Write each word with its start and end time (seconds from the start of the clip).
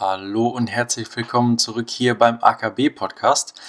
Hallo 0.00 0.46
und 0.46 0.68
herzlich 0.68 1.08
willkommen 1.16 1.58
zurück 1.58 1.90
hier 1.90 2.16
beim 2.16 2.38
AKB 2.40 2.90
Podcast. 2.90 3.60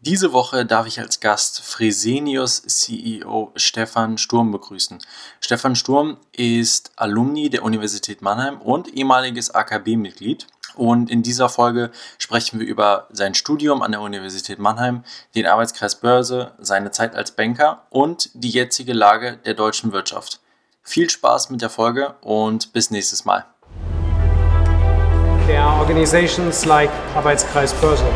Diese 0.00 0.32
Woche 0.32 0.66
darf 0.66 0.88
ich 0.88 0.98
als 0.98 1.20
Gast 1.20 1.60
Fresenius 1.60 2.62
CEO 2.62 3.52
Stefan 3.54 4.18
Sturm 4.18 4.50
begrüßen. 4.50 4.98
Stefan 5.40 5.76
Sturm 5.76 6.16
ist 6.32 6.90
Alumni 6.96 7.50
der 7.50 7.62
Universität 7.62 8.20
Mannheim 8.20 8.60
und 8.60 8.88
ehemaliges 8.88 9.54
AKB-Mitglied. 9.54 10.48
Und 10.74 11.08
in 11.08 11.22
dieser 11.22 11.48
Folge 11.48 11.92
sprechen 12.18 12.58
wir 12.58 12.66
über 12.66 13.06
sein 13.12 13.34
Studium 13.34 13.82
an 13.82 13.92
der 13.92 14.00
Universität 14.00 14.58
Mannheim, 14.58 15.04
den 15.36 15.46
Arbeitskreis 15.46 16.00
Börse, 16.00 16.50
seine 16.58 16.90
Zeit 16.90 17.14
als 17.14 17.30
Banker 17.30 17.86
und 17.90 18.30
die 18.34 18.50
jetzige 18.50 18.92
Lage 18.92 19.36
der 19.44 19.54
deutschen 19.54 19.92
Wirtschaft. 19.92 20.40
Viel 20.82 21.08
Spaß 21.08 21.50
mit 21.50 21.62
der 21.62 21.70
Folge 21.70 22.16
und 22.22 22.72
bis 22.72 22.90
nächstes 22.90 23.24
Mal. 23.24 23.46
There 25.50 25.60
are 25.60 25.80
organizations 25.80 26.64
like 26.64 26.90
Arbeitskreis 27.16 27.72
Börse. 27.80 28.06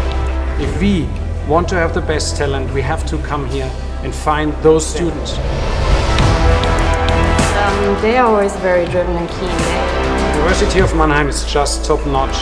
If 0.61 0.81
we 0.81 1.09
want 1.49 1.69
to 1.71 1.75
have 1.75 1.93
the 1.93 2.01
best 2.01 2.37
talent, 2.37 2.73
we 2.73 2.81
have 2.81 3.05
to 3.07 3.19
come 3.27 3.49
here 3.49 3.69
and 4.05 4.15
find 4.15 4.53
those 4.63 4.87
students. 4.87 5.33
Um, 7.59 8.03
they 8.03 8.17
are 8.19 8.29
always 8.29 8.55
very 8.63 8.87
driven 8.87 9.17
and 9.17 9.29
keen. 9.31 9.51
University 10.37 10.79
of 10.79 10.95
Mannheim 10.95 11.27
is 11.27 11.45
just 11.53 11.85
top 11.85 12.07
notch. 12.07 12.39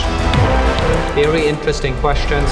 Very 1.15 1.47
interesting 1.47 1.95
questions. 1.95 2.51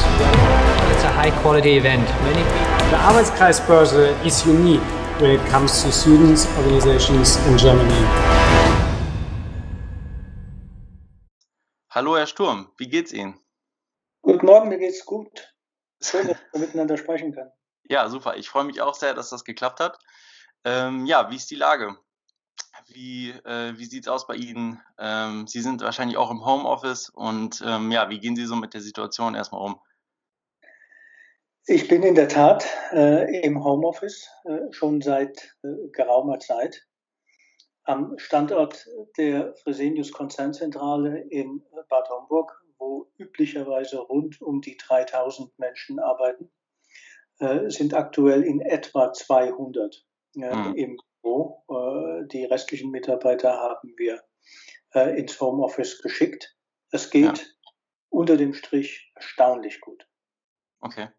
It's 0.94 1.04
a 1.04 1.14
high 1.14 1.30
quality 1.44 1.78
event. 1.78 2.10
Many 2.24 2.42
people. 2.42 2.90
The 2.90 2.98
Arbeitskreis 3.10 3.62
Börse 3.68 4.26
is 4.26 4.44
unique 4.48 4.90
when 5.22 5.30
it 5.30 5.50
comes 5.52 5.84
to 5.84 5.92
students, 5.92 6.48
organizations 6.58 7.38
in 7.46 7.56
Germany. 7.60 8.51
Hallo 11.94 12.16
Herr 12.16 12.26
Sturm, 12.26 12.72
wie 12.78 12.88
geht's 12.88 13.12
Ihnen? 13.12 13.38
Guten 14.22 14.46
Morgen, 14.46 14.70
mir 14.70 14.78
geht's 14.78 15.06
gut. 15.06 15.54
Schön, 16.02 16.26
dass 16.26 16.38
wir 16.54 16.60
miteinander 16.62 16.96
sprechen 16.96 17.34
können. 17.34 17.52
Ja, 17.84 18.08
super. 18.08 18.38
Ich 18.38 18.48
freue 18.48 18.64
mich 18.64 18.80
auch 18.80 18.94
sehr, 18.94 19.14
dass 19.14 19.30
das 19.30 19.44
geklappt 19.44 19.82
hat. 19.82 20.00
Ähm, 20.64 21.06
ja, 21.06 21.30
wie 21.30 21.36
ist 21.36 21.52
die 21.52 21.58
Lage? 21.58 21.98
Wie, 22.88 23.32
äh, 23.32 23.78
wie 23.78 23.84
sieht 23.84 24.06
es 24.06 24.08
aus 24.08 24.26
bei 24.26 24.36
Ihnen? 24.36 24.82
Ähm, 24.98 25.48
Sie 25.48 25.60
sind 25.60 25.82
wahrscheinlich 25.82 26.16
auch 26.16 26.32
im 26.32 26.46
Homeoffice 26.46 27.10
und 27.10 27.62
ähm, 27.66 27.92
ja, 27.92 28.10
wie 28.10 28.22
gehen 28.22 28.38
Sie 28.38 28.46
so 28.46 28.56
mit 28.56 28.74
der 28.74 28.80
Situation 28.80 29.36
erstmal 29.36 29.60
um? 29.60 29.82
Ich 31.66 31.90
bin 31.90 32.04
in 32.04 32.16
der 32.16 32.30
Tat 32.30 32.66
äh, 32.94 33.42
im 33.42 33.66
Homeoffice 33.66 34.30
äh, 34.46 34.72
schon 34.72 35.02
seit 35.02 35.58
äh, 35.64 35.90
geraumer 35.92 36.40
Zeit 36.40 36.88
am 37.84 38.18
Standort 38.18 38.88
der 39.18 39.56
Fresenius 39.56 40.12
Konzernzentrale 40.12 41.20
in 41.30 41.64
Bad 41.90 42.10
Homburg, 42.10 42.52
wo 42.78 43.12
üblicherweise 43.18 44.00
rund 44.00 44.42
um 44.42 44.62
die 44.62 44.78
3000 44.78 45.58
Menschen 45.58 46.00
arbeiten, 46.00 46.52
äh, 47.40 47.70
sind 47.70 47.94
aktuell 47.94 48.44
in 48.44 48.62
etwa 48.62 49.14
200 49.14 50.06
äh, 50.36 50.56
mhm. 50.56 50.76
im 50.76 50.98
Büro. 51.22 51.64
Äh, 51.70 52.28
die 52.28 52.46
restlichen 52.46 52.92
Mitarbeiter 52.92 53.58
haben 53.58 53.94
wir 53.98 54.22
äh, 54.94 55.20
ins 55.20 55.40
Homeoffice 55.40 56.02
geschickt. 56.02 56.56
Es 56.92 57.10
geht 57.10 57.38
ja. 57.38 57.46
unter 58.10 58.38
dem 58.38 58.54
Strich 58.54 59.12
erstaunlich 59.16 59.82
gut. 59.82 60.08
Okay. 60.82 61.10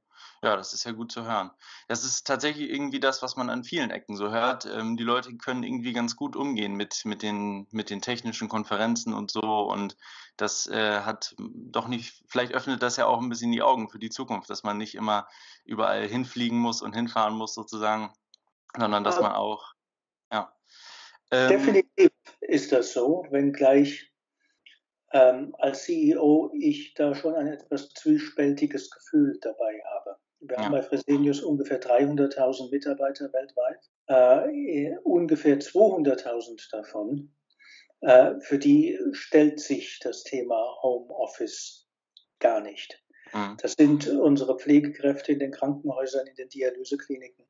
Ja, 0.43 0.57
das 0.57 0.73
ist 0.73 0.85
ja 0.85 0.93
gut 0.93 1.13
zu 1.13 1.25
hören. 1.25 1.51
Das 1.87 2.05
ist 2.05 2.27
tatsächlich 2.27 2.69
irgendwie 2.69 2.99
das, 2.99 3.23
was 3.23 3.37
man 3.37 3.49
an 3.49 3.63
vielen 3.63 3.91
Ecken 3.91 4.17
so 4.17 4.31
hört. 4.31 4.67
Ähm, 4.67 4.97
die 4.97 5.05
Leute 5.05 5.37
können 5.37 5.63
irgendwie 5.63 5.93
ganz 5.93 6.17
gut 6.17 6.35
umgehen 6.35 6.75
mit, 6.75 7.05
mit, 7.05 7.23
den, 7.23 7.67
mit 7.71 7.91
den 7.91 8.01
technischen 8.01 8.49
Konferenzen 8.49 9.15
und 9.15 9.31
so. 9.31 9.41
Und 9.41 9.97
das 10.37 10.67
äh, 10.67 11.01
hat 11.01 11.35
doch 11.39 11.87
nicht, 11.87 12.25
vielleicht 12.27 12.53
öffnet 12.53 12.83
das 12.83 12.97
ja 12.97 13.07
auch 13.07 13.21
ein 13.21 13.29
bisschen 13.29 13.53
die 13.53 13.63
Augen 13.63 13.89
für 13.89 13.99
die 13.99 14.11
Zukunft, 14.11 14.51
dass 14.51 14.63
man 14.63 14.79
nicht 14.79 14.95
immer 14.95 15.29
überall 15.65 16.09
hinfliegen 16.09 16.59
muss 16.59 16.83
und 16.83 16.95
hinfahren 16.95 17.35
muss 17.35 17.55
sozusagen, 17.55 18.13
sondern 18.77 19.05
dass 19.05 19.21
man 19.21 19.33
auch, 19.33 19.75
ja. 20.33 20.53
Ähm, 21.31 21.49
Definitiv 21.49 22.11
ist 22.41 22.73
das 22.73 22.93
so, 22.93 23.27
wenngleich 23.31 24.12
ähm, 25.13 25.55
als 25.59 25.85
CEO 25.85 26.53
ich 26.59 26.95
da 26.95 27.15
schon 27.15 27.35
ein 27.35 27.49
etwas 27.49 27.91
zwiespältiges 27.91 28.91
Gefühl 28.91 29.39
dabei 29.41 29.83
habe. 29.95 30.17
Wir 30.41 30.57
ja. 30.57 30.65
haben 30.65 30.73
bei 30.73 30.83
Fresenius 30.83 31.43
ungefähr 31.43 31.81
300.000 31.81 32.71
Mitarbeiter 32.71 33.33
weltweit. 33.33 33.79
Äh, 34.09 34.97
ungefähr 35.05 35.61
200.000 35.61 36.69
davon, 36.73 37.33
äh, 38.01 38.41
für 38.41 38.59
die 38.59 38.99
stellt 39.13 39.61
sich 39.61 40.01
das 40.03 40.25
Thema 40.25 40.77
Homeoffice 40.83 41.89
gar 42.41 42.61
nicht. 42.61 43.01
Mhm. 43.33 43.57
Das 43.61 43.75
sind 43.75 44.09
unsere 44.09 44.59
Pflegekräfte 44.59 45.33
in 45.33 45.39
den 45.39 45.53
Krankenhäusern, 45.53 46.27
in 46.27 46.35
den 46.35 46.49
Dialysekliniken. 46.49 47.47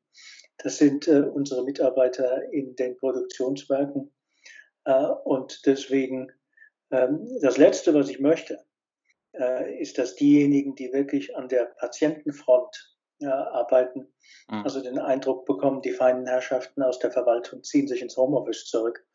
Das 0.57 0.77
sind 0.77 1.07
äh, 1.07 1.21
unsere 1.21 1.63
Mitarbeiter 1.63 2.51
in 2.51 2.75
den 2.75 2.95
Produktionswerken. 2.97 4.13
Äh, 4.85 5.05
und 5.23 5.65
deswegen 5.65 6.31
das 7.41 7.57
Letzte, 7.57 7.93
was 7.93 8.09
ich 8.09 8.19
möchte, 8.19 8.63
äh, 9.33 9.79
ist, 9.79 9.97
dass 9.97 10.15
diejenigen, 10.15 10.75
die 10.75 10.93
wirklich 10.93 11.35
an 11.35 11.47
der 11.47 11.65
Patientenfront 11.77 12.93
arbeiten, 13.25 14.11
mhm. 14.49 14.63
also 14.63 14.81
den 14.81 14.99
Eindruck 14.99 15.45
bekommen, 15.45 15.81
die 15.81 15.91
feinen 15.91 16.27
Herrschaften 16.27 16.83
aus 16.83 16.99
der 16.99 17.11
Verwaltung 17.11 17.63
ziehen 17.63 17.87
sich 17.87 18.01
ins 18.01 18.17
Homeoffice 18.17 18.65
zurück, 18.65 19.05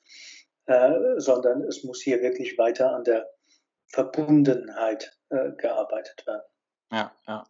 äh, 0.67 0.95
sondern 1.17 1.63
es 1.65 1.85
muss 1.85 2.01
hier 2.01 2.23
wirklich 2.23 2.57
weiter 2.59 2.95
an 2.95 3.05
der 3.05 3.29
Verbundenheit 3.89 5.19
äh, 5.31 5.53
gearbeitet 5.53 6.27
werden. 6.27 6.43
Ja, 6.91 7.13
ja. 7.27 7.45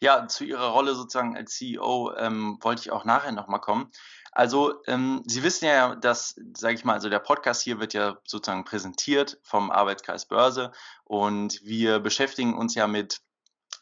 Ja, 0.00 0.28
zu 0.28 0.44
Ihrer 0.44 0.68
Rolle 0.68 0.94
sozusagen 0.94 1.36
als 1.36 1.56
CEO 1.56 2.12
ähm, 2.16 2.58
wollte 2.62 2.82
ich 2.82 2.90
auch 2.90 3.04
nachher 3.04 3.32
nochmal 3.32 3.60
kommen. 3.60 3.90
Also, 4.32 4.82
ähm, 4.86 5.22
Sie 5.26 5.42
wissen 5.42 5.66
ja, 5.66 5.94
dass, 5.96 6.36
sage 6.56 6.74
ich 6.74 6.84
mal, 6.84 6.94
also 6.94 7.08
der 7.08 7.18
Podcast 7.18 7.62
hier 7.62 7.80
wird 7.80 7.92
ja 7.92 8.18
sozusagen 8.24 8.64
präsentiert 8.64 9.38
vom 9.42 9.70
Arbeitskreis 9.70 10.26
Börse 10.26 10.72
und 11.04 11.60
wir 11.64 11.98
beschäftigen 11.98 12.56
uns 12.56 12.74
ja 12.74 12.86
mit 12.86 13.20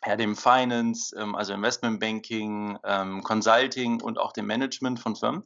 ja, 0.05 0.17
dem 0.17 0.37
Finance, 0.37 1.15
ähm, 1.19 1.35
also 1.35 1.53
Investment 1.53 2.01
Banking, 2.01 2.79
ähm, 2.85 3.23
Consulting 3.23 4.01
und 4.03 4.19
auch 4.19 4.33
dem 4.33 4.47
Management 4.47 5.01
von 5.01 5.17
Firmen. 5.17 5.45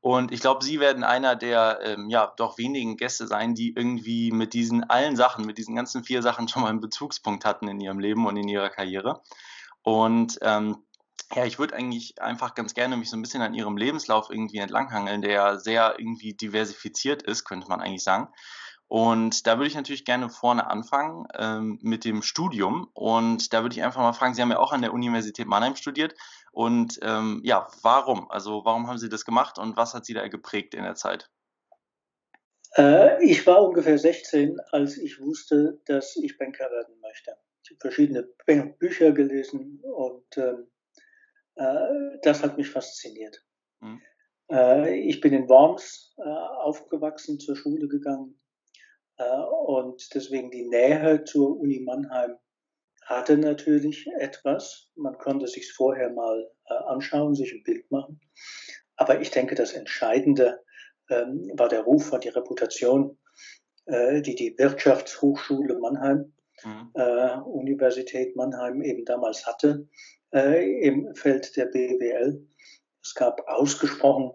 Und 0.00 0.32
ich 0.32 0.40
glaube, 0.40 0.64
Sie 0.64 0.80
werden 0.80 1.04
einer 1.04 1.36
der 1.36 1.80
ähm, 1.82 2.08
ja 2.08 2.32
doch 2.36 2.58
wenigen 2.58 2.96
Gäste 2.96 3.26
sein, 3.26 3.54
die 3.54 3.74
irgendwie 3.74 4.30
mit 4.30 4.54
diesen 4.54 4.84
allen 4.84 5.16
Sachen, 5.16 5.46
mit 5.46 5.58
diesen 5.58 5.74
ganzen 5.74 6.04
vier 6.04 6.22
Sachen 6.22 6.48
schon 6.48 6.62
mal 6.62 6.70
einen 6.70 6.80
Bezugspunkt 6.80 7.44
hatten 7.44 7.68
in 7.68 7.80
ihrem 7.80 7.98
Leben 7.98 8.26
und 8.26 8.36
in 8.36 8.48
ihrer 8.48 8.70
Karriere. 8.70 9.22
Und 9.82 10.38
ähm, 10.42 10.84
ja, 11.34 11.44
ich 11.44 11.58
würde 11.58 11.74
eigentlich 11.74 12.20
einfach 12.22 12.54
ganz 12.54 12.72
gerne 12.72 12.96
mich 12.96 13.10
so 13.10 13.16
ein 13.16 13.22
bisschen 13.22 13.42
an 13.42 13.54
ihrem 13.54 13.76
Lebenslauf 13.76 14.30
irgendwie 14.30 14.58
entlanghangeln, 14.58 15.20
der 15.20 15.58
sehr 15.58 15.96
irgendwie 15.98 16.34
diversifiziert 16.34 17.22
ist, 17.22 17.44
könnte 17.44 17.68
man 17.68 17.80
eigentlich 17.80 18.04
sagen. 18.04 18.28
Und 18.88 19.46
da 19.46 19.58
würde 19.58 19.68
ich 19.68 19.74
natürlich 19.74 20.06
gerne 20.06 20.30
vorne 20.30 20.66
anfangen 20.66 21.28
ähm, 21.38 21.78
mit 21.82 22.06
dem 22.06 22.22
Studium. 22.22 22.88
Und 22.94 23.52
da 23.52 23.62
würde 23.62 23.76
ich 23.76 23.82
einfach 23.82 24.00
mal 24.00 24.14
fragen, 24.14 24.32
Sie 24.32 24.40
haben 24.40 24.50
ja 24.50 24.58
auch 24.58 24.72
an 24.72 24.80
der 24.80 24.94
Universität 24.94 25.46
Mannheim 25.46 25.76
studiert. 25.76 26.14
Und 26.52 26.98
ähm, 27.02 27.42
ja, 27.44 27.68
warum? 27.82 28.30
Also 28.30 28.64
warum 28.64 28.88
haben 28.88 28.96
Sie 28.96 29.10
das 29.10 29.26
gemacht 29.26 29.58
und 29.58 29.76
was 29.76 29.92
hat 29.92 30.06
Sie 30.06 30.14
da 30.14 30.26
geprägt 30.28 30.74
in 30.74 30.84
der 30.84 30.94
Zeit? 30.94 31.30
Äh, 32.76 33.22
ich 33.22 33.46
war 33.46 33.62
ungefähr 33.62 33.98
16, 33.98 34.58
als 34.70 34.96
ich 34.96 35.20
wusste, 35.20 35.80
dass 35.84 36.16
ich 36.16 36.38
Banker 36.38 36.70
werden 36.70 36.98
möchte. 37.02 37.36
Ich 37.62 37.70
habe 37.70 37.80
verschiedene 37.80 38.22
Bücher 38.78 39.12
gelesen 39.12 39.82
und 39.82 40.38
ähm, 40.38 40.70
äh, 41.56 42.18
das 42.22 42.42
hat 42.42 42.56
mich 42.56 42.70
fasziniert. 42.70 43.44
Mhm. 43.80 44.00
Äh, 44.50 44.98
ich 45.00 45.20
bin 45.20 45.34
in 45.34 45.46
Worms 45.50 46.14
äh, 46.16 46.22
aufgewachsen, 46.22 47.38
zur 47.38 47.54
Schule 47.54 47.86
gegangen 47.86 48.40
und 49.18 50.14
deswegen 50.14 50.50
die 50.50 50.68
Nähe 50.68 51.24
zur 51.24 51.58
Uni 51.58 51.80
Mannheim 51.80 52.36
hatte 53.04 53.36
natürlich 53.38 54.06
etwas. 54.18 54.88
Man 54.94 55.16
konnte 55.18 55.46
sich 55.46 55.72
vorher 55.72 56.10
mal 56.10 56.50
anschauen, 56.86 57.34
sich 57.34 57.52
ein 57.52 57.62
Bild 57.62 57.90
machen. 57.90 58.20
Aber 58.96 59.20
ich 59.20 59.30
denke, 59.30 59.54
das 59.54 59.72
Entscheidende 59.72 60.60
ähm, 61.08 61.50
war 61.54 61.68
der 61.68 61.80
Ruf, 61.80 62.12
war 62.12 62.18
die 62.18 62.28
Reputation, 62.28 63.18
die 63.90 64.34
die 64.34 64.54
Wirtschaftshochschule 64.58 65.78
Mannheim, 65.78 66.34
mhm. 66.62 66.92
Universität 67.46 68.36
Mannheim 68.36 68.82
eben 68.82 69.06
damals 69.06 69.46
hatte 69.46 69.88
äh, 70.34 70.80
im 70.82 71.14
Feld 71.14 71.56
der 71.56 71.66
BWL. 71.66 72.46
Es 73.02 73.14
gab 73.14 73.40
ausgesprochen 73.48 74.32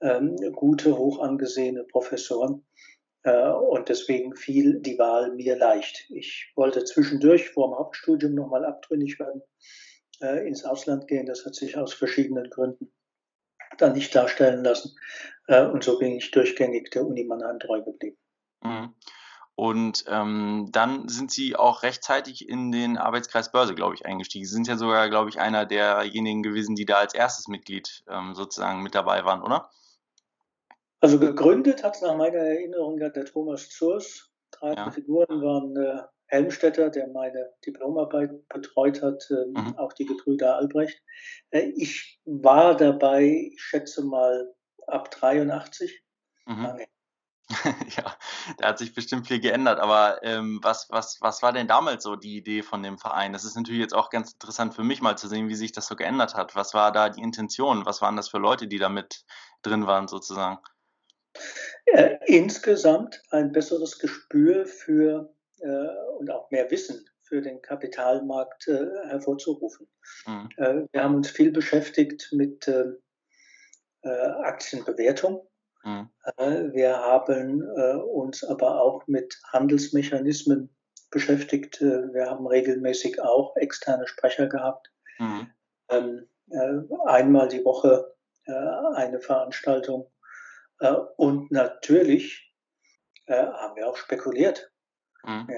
ähm, 0.00 0.36
gute, 0.52 0.96
hoch 0.96 1.20
angesehene 1.20 1.84
Professoren 1.84 2.64
äh, 2.86 2.87
und 3.24 3.88
deswegen 3.88 4.36
fiel 4.36 4.80
die 4.80 4.98
Wahl 4.98 5.34
mir 5.34 5.56
leicht. 5.56 6.06
Ich 6.10 6.52
wollte 6.54 6.84
zwischendurch 6.84 7.50
vor 7.50 7.68
dem 7.68 7.78
Hauptstudium 7.78 8.34
nochmal 8.34 8.64
abtrünnig 8.64 9.18
werden, 9.18 9.42
äh, 10.20 10.46
ins 10.46 10.64
Ausland 10.64 11.08
gehen. 11.08 11.26
Das 11.26 11.44
hat 11.44 11.54
sich 11.54 11.76
aus 11.76 11.92
verschiedenen 11.92 12.48
Gründen 12.48 12.92
dann 13.76 13.92
nicht 13.92 14.14
darstellen 14.14 14.64
lassen. 14.64 14.96
Äh, 15.46 15.66
und 15.66 15.84
so 15.84 15.98
bin 15.98 16.12
ich 16.12 16.30
durchgängig 16.30 16.90
der 16.90 17.06
Uni 17.06 17.24
Mannheim 17.24 17.58
treu 17.58 17.82
geblieben. 17.82 18.16
Mhm. 18.62 18.94
Und 19.54 20.04
ähm, 20.06 20.68
dann 20.70 21.08
sind 21.08 21.32
Sie 21.32 21.56
auch 21.56 21.82
rechtzeitig 21.82 22.48
in 22.48 22.70
den 22.70 22.96
Arbeitskreis 22.96 23.50
Börse, 23.50 23.74
glaube 23.74 23.96
ich, 23.96 24.06
eingestiegen. 24.06 24.44
Sie 24.44 24.54
sind 24.54 24.68
ja 24.68 24.76
sogar, 24.76 25.08
glaube 25.08 25.30
ich, 25.30 25.40
einer 25.40 25.66
derjenigen 25.66 26.44
gewesen, 26.44 26.76
die 26.76 26.84
da 26.84 26.98
als 26.98 27.12
erstes 27.12 27.48
Mitglied 27.48 28.04
ähm, 28.08 28.36
sozusagen 28.36 28.82
mit 28.82 28.94
dabei 28.94 29.24
waren, 29.24 29.42
oder? 29.42 29.68
Also 31.00 31.18
gegründet 31.18 31.84
hat 31.84 31.96
es 31.96 32.02
nach 32.02 32.16
meiner 32.16 32.38
Erinnerung 32.38 32.98
der 32.98 33.12
Thomas 33.12 33.68
Zurs. 33.70 34.32
Drei 34.50 34.74
ja. 34.74 34.90
Figuren 34.90 35.42
waren 35.42 35.76
äh, 35.76 36.02
Helmstetter, 36.26 36.90
der 36.90 37.08
meine 37.08 37.50
Diplomarbeit 37.64 38.48
betreut 38.48 39.02
hat, 39.02 39.24
äh, 39.30 39.46
mhm. 39.46 39.78
auch 39.78 39.92
die 39.92 40.06
Gebrüder 40.06 40.56
Albrecht. 40.56 41.00
Äh, 41.50 41.72
ich 41.76 42.20
war 42.24 42.76
dabei, 42.76 43.50
ich 43.52 43.60
schätze 43.60 44.04
mal 44.04 44.54
ab 44.86 45.10
83. 45.10 46.02
Mhm. 46.46 46.80
ja, 47.96 48.14
da 48.58 48.68
hat 48.68 48.78
sich 48.78 48.94
bestimmt 48.94 49.26
viel 49.26 49.40
geändert. 49.40 49.80
Aber 49.80 50.22
ähm, 50.22 50.60
was, 50.62 50.88
was, 50.90 51.18
was 51.20 51.42
war 51.42 51.52
denn 51.52 51.66
damals 51.66 52.04
so 52.04 52.16
die 52.16 52.36
Idee 52.36 52.62
von 52.62 52.82
dem 52.82 52.98
Verein? 52.98 53.32
Das 53.32 53.44
ist 53.44 53.56
natürlich 53.56 53.80
jetzt 53.80 53.94
auch 53.94 54.10
ganz 54.10 54.32
interessant 54.32 54.74
für 54.74 54.84
mich 54.84 55.00
mal 55.00 55.16
zu 55.16 55.28
sehen, 55.28 55.48
wie 55.48 55.54
sich 55.54 55.72
das 55.72 55.86
so 55.86 55.96
geändert 55.96 56.34
hat. 56.34 56.56
Was 56.56 56.74
war 56.74 56.92
da 56.92 57.08
die 57.08 57.22
Intention? 57.22 57.86
Was 57.86 58.02
waren 58.02 58.16
das 58.16 58.28
für 58.28 58.38
Leute, 58.38 58.68
die 58.68 58.78
da 58.78 58.90
mit 58.90 59.24
drin 59.62 59.86
waren 59.86 60.08
sozusagen? 60.08 60.58
Äh, 61.86 62.18
insgesamt 62.26 63.22
ein 63.30 63.52
besseres 63.52 63.98
Gespür 63.98 64.66
für 64.66 65.32
äh, 65.60 65.88
und 66.18 66.30
auch 66.30 66.50
mehr 66.50 66.70
Wissen 66.70 67.04
für 67.22 67.42
den 67.42 67.60
Kapitalmarkt 67.62 68.68
äh, 68.68 68.86
hervorzurufen. 69.08 69.86
Mhm. 70.26 70.48
Äh, 70.56 70.74
wir 70.92 71.02
haben 71.02 71.14
uns 71.14 71.30
viel 71.30 71.52
beschäftigt 71.52 72.30
mit 72.32 72.66
äh, 72.68 72.92
Aktienbewertung 74.02 75.48
Mhm. 75.84 76.10
Wir 76.72 76.98
haben 76.98 77.62
uns 77.62 78.44
aber 78.44 78.80
auch 78.82 79.06
mit 79.06 79.40
Handelsmechanismen 79.52 80.74
beschäftigt. 81.10 81.80
Wir 81.80 82.26
haben 82.28 82.46
regelmäßig 82.46 83.22
auch 83.22 83.56
externe 83.56 84.06
Sprecher 84.06 84.48
gehabt. 84.48 84.90
Mhm. 85.18 85.50
Ähm, 85.88 86.28
einmal 87.06 87.48
die 87.48 87.64
Woche 87.64 88.14
eine 88.46 89.20
Veranstaltung. 89.20 90.10
Und 91.16 91.50
natürlich 91.50 92.52
haben 93.28 93.76
wir 93.76 93.88
auch 93.88 93.96
spekuliert. 93.96 94.70
Mhm. 95.24 95.48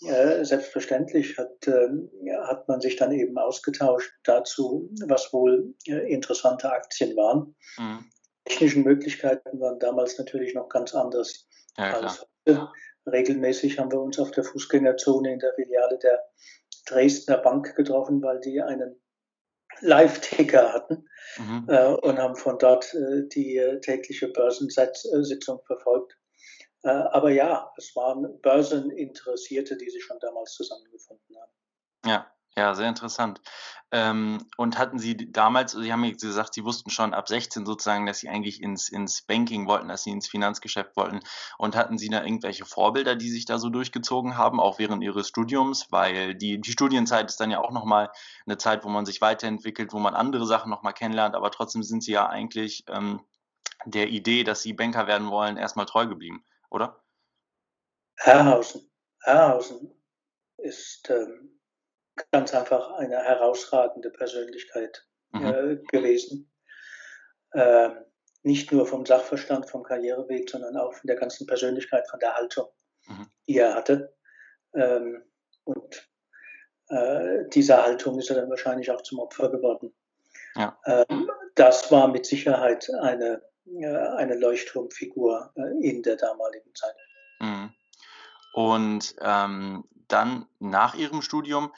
Ja, 0.00 0.44
selbstverständlich 0.44 1.38
hat, 1.38 1.66
ähm, 1.66 2.10
hat 2.42 2.68
man 2.68 2.80
sich 2.80 2.96
dann 2.96 3.12
eben 3.12 3.38
ausgetauscht 3.38 4.12
dazu, 4.24 4.90
was 5.06 5.32
wohl 5.32 5.74
interessante 5.86 6.70
Aktien 6.70 7.16
waren. 7.16 7.54
Mhm 7.78 8.10
technischen 8.46 8.84
Möglichkeiten 8.84 9.60
waren 9.60 9.78
damals 9.78 10.18
natürlich 10.18 10.54
noch 10.54 10.68
ganz 10.68 10.94
anders 10.94 11.46
ja, 11.76 12.00
als 12.00 12.26
heute. 12.46 12.68
Regelmäßig 13.06 13.78
haben 13.78 13.92
wir 13.92 14.00
uns 14.00 14.18
auf 14.18 14.30
der 14.32 14.44
Fußgängerzone 14.44 15.32
in 15.32 15.38
der 15.38 15.54
Filiale 15.54 15.98
der 15.98 16.24
Dresdner 16.86 17.38
Bank 17.38 17.74
getroffen, 17.76 18.22
weil 18.22 18.40
die 18.40 18.60
einen 18.60 19.00
Live-Ticker 19.80 20.72
hatten 20.72 21.08
mhm. 21.38 21.66
äh, 21.68 21.86
und 21.86 22.18
haben 22.18 22.36
von 22.36 22.58
dort 22.58 22.92
äh, 22.94 23.28
die 23.28 23.56
äh, 23.56 23.80
tägliche 23.80 24.28
Börsensitzung 24.28 25.60
verfolgt. 25.66 26.16
Äh, 26.82 26.88
aber 26.88 27.30
ja, 27.30 27.72
es 27.76 27.94
waren 27.96 28.40
Börseninteressierte, 28.40 29.76
die 29.76 29.90
sich 29.90 30.04
schon 30.04 30.18
damals 30.20 30.52
zusammengefunden 30.52 31.36
haben. 31.36 31.52
Ja, 32.04 32.35
ja, 32.56 32.74
sehr 32.74 32.88
interessant. 32.88 33.40
Ähm, 33.92 34.44
und 34.56 34.78
hatten 34.78 34.98
Sie 34.98 35.30
damals, 35.30 35.72
Sie 35.72 35.92
haben 35.92 36.02
ja 36.02 36.10
gesagt, 36.10 36.54
Sie 36.54 36.64
wussten 36.64 36.90
schon 36.90 37.14
ab 37.14 37.28
16 37.28 37.64
sozusagen, 37.64 38.04
dass 38.06 38.18
Sie 38.18 38.28
eigentlich 38.28 38.60
ins, 38.60 38.88
ins 38.88 39.22
Banking 39.22 39.68
wollten, 39.68 39.88
dass 39.88 40.02
Sie 40.02 40.10
ins 40.10 40.26
Finanzgeschäft 40.26 40.96
wollten. 40.96 41.20
Und 41.58 41.76
hatten 41.76 41.96
Sie 41.96 42.08
da 42.08 42.24
irgendwelche 42.24 42.64
Vorbilder, 42.64 43.14
die 43.14 43.30
sich 43.30 43.44
da 43.44 43.58
so 43.58 43.68
durchgezogen 43.68 44.36
haben, 44.36 44.58
auch 44.58 44.78
während 44.80 45.04
Ihres 45.04 45.28
Studiums? 45.28 45.86
Weil 45.90 46.34
die, 46.34 46.60
die 46.60 46.72
Studienzeit 46.72 47.30
ist 47.30 47.38
dann 47.38 47.50
ja 47.50 47.60
auch 47.60 47.70
nochmal 47.70 48.10
eine 48.44 48.58
Zeit, 48.58 48.84
wo 48.84 48.88
man 48.88 49.06
sich 49.06 49.20
weiterentwickelt, 49.20 49.92
wo 49.92 50.00
man 50.00 50.14
andere 50.14 50.46
Sachen 50.46 50.70
nochmal 50.70 50.94
kennenlernt, 50.94 51.36
aber 51.36 51.50
trotzdem 51.52 51.84
sind 51.84 52.02
Sie 52.02 52.12
ja 52.12 52.26
eigentlich 52.28 52.84
ähm, 52.88 53.20
der 53.84 54.08
Idee, 54.08 54.42
dass 54.42 54.62
Sie 54.62 54.72
Banker 54.72 55.06
werden 55.06 55.30
wollen, 55.30 55.56
erstmal 55.56 55.86
treu 55.86 56.06
geblieben, 56.06 56.44
oder? 56.70 57.04
Herrhausen. 58.16 58.90
Herrhausen 59.22 59.92
ist 60.58 61.08
ähm, 61.10 61.55
ganz 62.30 62.54
einfach 62.54 62.92
eine 62.92 63.16
herausragende 63.16 64.10
Persönlichkeit 64.10 65.06
mhm. 65.32 65.46
äh, 65.46 65.76
gewesen. 65.90 66.50
Äh, 67.52 67.90
nicht 68.42 68.70
nur 68.70 68.86
vom 68.86 69.04
Sachverstand, 69.04 69.68
vom 69.68 69.82
Karriereweg, 69.82 70.48
sondern 70.48 70.76
auch 70.76 70.94
von 70.94 71.06
der 71.08 71.16
ganzen 71.16 71.46
Persönlichkeit, 71.46 72.08
von 72.08 72.20
der 72.20 72.34
Haltung, 72.34 72.68
mhm. 73.06 73.26
die 73.48 73.58
er 73.58 73.74
hatte. 73.74 74.14
Ähm, 74.74 75.24
und 75.64 76.08
äh, 76.88 77.48
dieser 77.48 77.82
Haltung 77.82 78.18
ist 78.18 78.30
er 78.30 78.36
dann 78.36 78.50
wahrscheinlich 78.50 78.90
auch 78.90 79.02
zum 79.02 79.18
Opfer 79.18 79.50
geworden. 79.50 79.92
Ja. 80.54 80.78
Ähm, 80.86 81.30
das 81.54 81.90
war 81.90 82.08
mit 82.08 82.26
Sicherheit 82.26 82.88
eine, 83.00 83.42
äh, 83.66 83.86
eine 83.86 84.36
Leuchtturmfigur 84.36 85.52
äh, 85.56 85.88
in 85.88 86.02
der 86.02 86.16
damaligen 86.16 86.72
Zeit. 86.74 86.94
Mhm. 87.40 87.74
Und 88.52 89.16
ähm, 89.20 89.84
dann 90.08 90.46
nach 90.60 90.94
Ihrem 90.94 91.20
Studium 91.20 91.72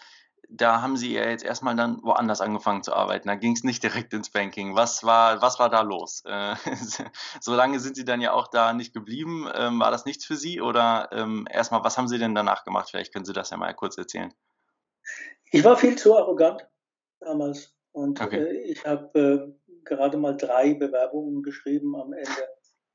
da 0.48 0.80
haben 0.80 0.96
Sie 0.96 1.12
ja 1.12 1.28
jetzt 1.28 1.44
erstmal 1.44 1.76
dann 1.76 2.02
woanders 2.02 2.40
angefangen 2.40 2.82
zu 2.82 2.94
arbeiten. 2.94 3.28
Da 3.28 3.34
ging 3.34 3.52
es 3.52 3.64
nicht 3.64 3.82
direkt 3.82 4.14
ins 4.14 4.30
Banking. 4.30 4.74
Was 4.74 5.04
war, 5.04 5.42
was 5.42 5.58
war 5.58 5.68
da 5.68 5.82
los? 5.82 6.22
Äh, 6.26 6.54
so 7.40 7.54
lange 7.54 7.80
sind 7.80 7.96
Sie 7.96 8.04
dann 8.04 8.20
ja 8.20 8.32
auch 8.32 8.48
da 8.48 8.72
nicht 8.72 8.94
geblieben. 8.94 9.48
Ähm, 9.54 9.78
war 9.78 9.90
das 9.90 10.06
nichts 10.06 10.24
für 10.24 10.36
Sie? 10.36 10.60
Oder 10.60 11.10
ähm, 11.12 11.46
erstmal, 11.50 11.84
was 11.84 11.98
haben 11.98 12.08
Sie 12.08 12.18
denn 12.18 12.34
danach 12.34 12.64
gemacht? 12.64 12.88
Vielleicht 12.90 13.12
können 13.12 13.26
Sie 13.26 13.34
das 13.34 13.50
ja 13.50 13.58
mal 13.58 13.74
kurz 13.74 13.98
erzählen. 13.98 14.32
Ich 15.50 15.64
war 15.64 15.76
viel 15.76 15.96
zu 15.96 16.16
arrogant 16.16 16.66
damals. 17.20 17.74
Und 17.92 18.20
okay. 18.20 18.38
äh, 18.38 18.62
ich 18.70 18.84
habe 18.86 19.18
äh, 19.18 19.74
gerade 19.84 20.16
mal 20.16 20.36
drei 20.36 20.74
Bewerbungen 20.74 21.42
geschrieben 21.42 21.94
am 21.94 22.12
Ende. 22.14 22.48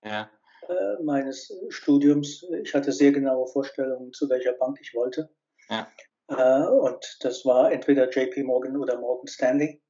Ja. 0.04 0.30
Äh, 0.68 1.04
meines 1.04 1.54
Studiums. 1.70 2.44
Ich 2.64 2.74
hatte 2.74 2.92
sehr 2.92 3.12
genaue 3.12 3.48
Vorstellungen, 3.48 4.12
zu 4.12 4.30
welcher 4.30 4.54
Bank 4.54 4.80
ich 4.82 4.94
wollte. 4.96 5.30
Ja. 5.70 5.88
Äh, 6.38 6.68
und 6.68 7.18
das 7.22 7.46
war 7.46 7.72
entweder 7.72 8.10
JP 8.10 8.44
Morgan 8.44 8.78
oder 8.78 9.00
Morgan 9.00 9.28
Stanley. 9.28 9.82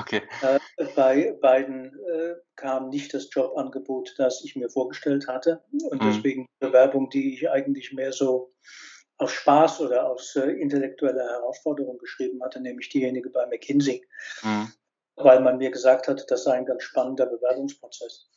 Okay. 0.00 0.22
Äh, 0.42 0.58
bei 0.94 1.36
beiden 1.40 1.86
äh, 1.86 2.34
kam 2.56 2.90
nicht 2.90 3.12
das 3.12 3.28
Jobangebot, 3.32 4.14
das 4.18 4.44
ich 4.44 4.54
mir 4.54 4.70
vorgestellt 4.70 5.26
hatte. 5.26 5.62
Und 5.90 6.00
mhm. 6.00 6.06
deswegen 6.06 6.46
Bewerbung, 6.60 7.10
die 7.10 7.34
ich 7.34 7.50
eigentlich 7.50 7.92
mehr 7.92 8.12
so 8.12 8.54
aus 9.18 9.32
Spaß 9.32 9.80
oder 9.80 10.08
aus 10.08 10.34
intellektueller 10.34 11.24
Herausforderung 11.24 11.98
geschrieben 11.98 12.42
hatte, 12.42 12.60
nämlich 12.60 12.88
diejenige 12.88 13.30
bei 13.30 13.46
McKinsey. 13.46 14.04
Mhm. 14.42 14.72
Weil 15.16 15.40
man 15.40 15.58
mir 15.58 15.70
gesagt 15.70 16.08
hat, 16.08 16.24
das 16.28 16.44
sei 16.44 16.54
ein 16.54 16.66
ganz 16.66 16.82
spannender 16.82 17.26
Bewerbungsprozess. 17.26 18.28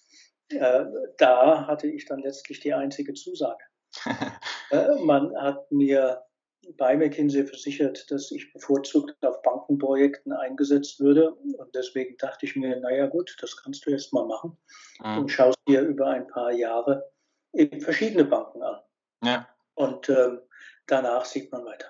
Da 1.18 1.68
hatte 1.68 1.88
ich 1.88 2.06
dann 2.06 2.20
letztlich 2.20 2.60
die 2.60 2.74
einzige 2.74 3.14
Zusage. 3.14 3.64
Man 5.04 5.36
hat 5.36 5.72
mir 5.72 6.27
bei 6.76 6.98
McKinsey 6.98 7.46
versichert, 7.46 8.10
dass 8.12 8.32
ich 8.32 8.52
bevorzugt 8.52 9.16
auf 9.24 9.42
Bankenprojekten 9.42 10.34
eingesetzt 10.34 11.00
würde. 11.00 11.34
Und 11.34 11.74
deswegen 11.74 12.18
dachte 12.18 12.46
ich 12.46 12.56
mir, 12.56 12.80
naja 12.80 13.08
gut, 13.08 13.36
das 13.42 13.56
kannst 13.56 13.86
du 13.86 13.92
jetzt 13.92 14.14
mal 14.14 14.26
machen 14.26 14.58
mhm. 15.04 15.18
und 15.20 15.30
schaust 15.30 15.58
dir 15.68 15.82
über 15.82 16.08
ein 16.08 16.28
paar 16.28 16.52
Jahre 16.52 17.10
eben 17.54 17.82
verschiedene 17.82 18.26
Banken 18.26 18.62
an. 18.62 18.80
Ja. 19.24 19.48
Und 19.76 20.10
ähm, 20.10 20.42
danach 20.88 21.26
sieht 21.26 21.52
man 21.52 21.66
weiter. 21.66 21.88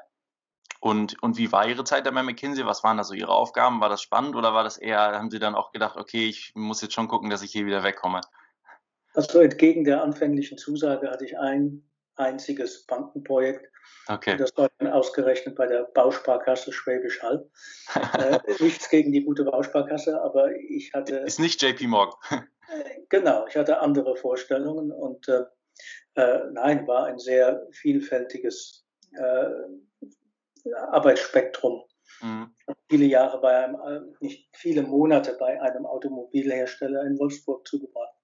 Und, 0.79 1.22
und 1.24 1.38
wie 1.38 1.51
war 1.51 1.67
Ihre 1.67 1.84
Zeit 1.84 2.05
da 2.05 2.12
bei 2.12 2.22
McKinsey? 2.22 2.65
Was 2.65 2.84
waren 2.84 2.98
da 2.98 3.03
so 3.03 3.13
Ihre 3.13 3.31
Aufgaben? 3.31 3.81
War 3.81 3.89
das 3.89 4.01
spannend 4.01 4.36
oder 4.36 4.53
war 4.53 4.63
das 4.63 4.77
eher, 4.77 5.00
haben 5.00 5.31
Sie 5.31 5.39
dann 5.39 5.55
auch 5.55 5.72
gedacht, 5.72 5.98
okay, 5.98 6.27
ich 6.27 6.51
muss 6.55 6.81
jetzt 6.81 6.93
schon 6.93 7.07
gucken, 7.07 7.29
dass 7.29 7.41
ich 7.41 7.51
hier 7.51 7.65
wieder 7.65 7.84
wegkomme? 7.84 8.22
Also 9.13 9.39
entgegen 9.39 9.84
der 9.84 10.03
anfänglichen 10.03 10.60
Zusage 10.60 11.10
hatte 11.10 11.25
ich 11.25 11.38
ein 11.39 11.87
einziges 12.17 12.86
Bankenprojekt, 12.86 13.67
Okay. 14.09 14.38
Das 14.38 14.55
war 14.55 14.69
dann 14.77 14.89
ausgerechnet 14.91 15.55
bei 15.55 15.67
der 15.67 15.83
Bausparkasse 15.93 16.71
Schwäbisch 16.71 17.21
Hall. 17.21 17.50
äh, 18.17 18.39
nichts 18.59 18.89
gegen 18.89 19.12
die 19.12 19.24
gute 19.24 19.43
Bausparkasse, 19.43 20.21
aber 20.21 20.55
ich 20.55 20.93
hatte. 20.93 21.17
Ist 21.17 21.39
nicht 21.39 21.62
JP 21.62 21.88
Morgan. 21.88 22.17
äh, 22.31 23.01
genau, 23.09 23.45
ich 23.47 23.55
hatte 23.55 23.79
andere 23.81 24.15
Vorstellungen 24.15 24.91
und 24.91 25.27
äh, 25.27 25.43
äh 26.15 26.39
nein, 26.51 26.88
war 26.88 27.05
ein 27.05 27.19
sehr 27.19 27.67
vielfältiges 27.71 28.86
äh, 29.12 30.71
Arbeitsspektrum. 30.74 31.83
Mhm. 32.21 32.55
Viele 32.89 33.05
Jahre 33.05 33.41
bei 33.41 33.65
einem, 33.65 33.75
äh, 33.75 34.00
nicht 34.21 34.50
viele 34.55 34.83
Monate 34.83 35.36
bei 35.38 35.62
einem 35.62 35.86
Automobilhersteller 35.86 37.03
in 37.03 37.19
Wolfsburg 37.19 37.67
zugebracht. 37.67 38.16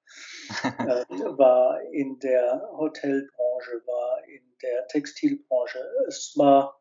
War 1.38 1.82
in 1.92 2.20
der 2.20 2.70
Hotelbranche, 2.78 3.82
war 3.86 4.24
in 4.28 4.44
der 4.62 4.88
Textilbranche. 4.88 5.80
Es 6.08 6.34
war 6.38 6.80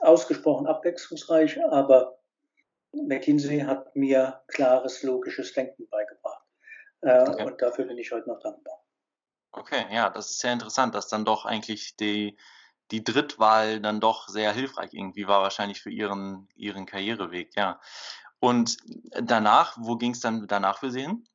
ausgesprochen 0.00 0.66
abwechslungsreich, 0.66 1.62
aber 1.70 2.18
McKinsey 2.92 3.60
hat 3.60 3.94
mir 3.96 4.42
klares, 4.48 5.02
logisches 5.02 5.52
Denken 5.52 5.88
beigebracht. 5.88 6.44
Äh, 7.02 7.22
okay. 7.22 7.46
Und 7.46 7.60
dafür 7.60 7.86
bin 7.86 7.98
ich 7.98 8.12
heute 8.12 8.28
noch 8.28 8.40
dankbar. 8.40 8.84
Okay, 9.52 9.84
ja, 9.92 10.08
das 10.08 10.30
ist 10.30 10.40
sehr 10.40 10.52
interessant, 10.52 10.94
dass 10.94 11.08
dann 11.08 11.24
doch 11.24 11.44
eigentlich 11.44 11.96
die 11.96 12.38
die 12.90 13.02
Drittwahl 13.02 13.80
dann 13.80 14.00
doch 14.00 14.28
sehr 14.28 14.52
hilfreich 14.52 14.92
irgendwie 14.92 15.26
war 15.26 15.40
wahrscheinlich 15.40 15.80
für 15.80 15.90
Ihren 15.90 16.48
Ihren 16.54 16.86
Karriereweg, 16.86 17.56
ja. 17.56 17.80
Und 18.38 18.76
danach, 19.20 19.76
wo 19.80 19.96
ging's 19.96 20.20
dann 20.20 20.46
danach 20.46 20.78
für 20.78 20.90
Sie 20.90 21.02
hin? 21.02 21.26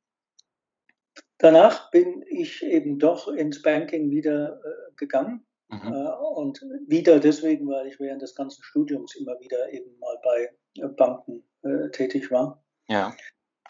Danach 1.38 1.90
bin 1.90 2.24
ich 2.28 2.62
eben 2.64 2.98
doch 2.98 3.28
ins 3.28 3.62
Banking 3.62 4.10
wieder, 4.10 4.60
äh, 4.64 4.92
gegangen, 4.96 5.44
Mhm. 5.70 5.92
äh, 5.92 6.12
und 6.34 6.60
wieder 6.86 7.20
deswegen, 7.20 7.68
weil 7.68 7.88
ich 7.88 8.00
während 8.00 8.22
des 8.22 8.34
ganzen 8.34 8.62
Studiums 8.62 9.14
immer 9.16 9.38
wieder 9.40 9.70
eben 9.72 9.98
mal 9.98 10.16
bei, 10.22 10.50
äh, 10.82 10.88
Banken, 10.88 11.44
äh, 11.62 11.90
tätig 11.90 12.30
war. 12.30 12.64
Ja. 12.88 13.14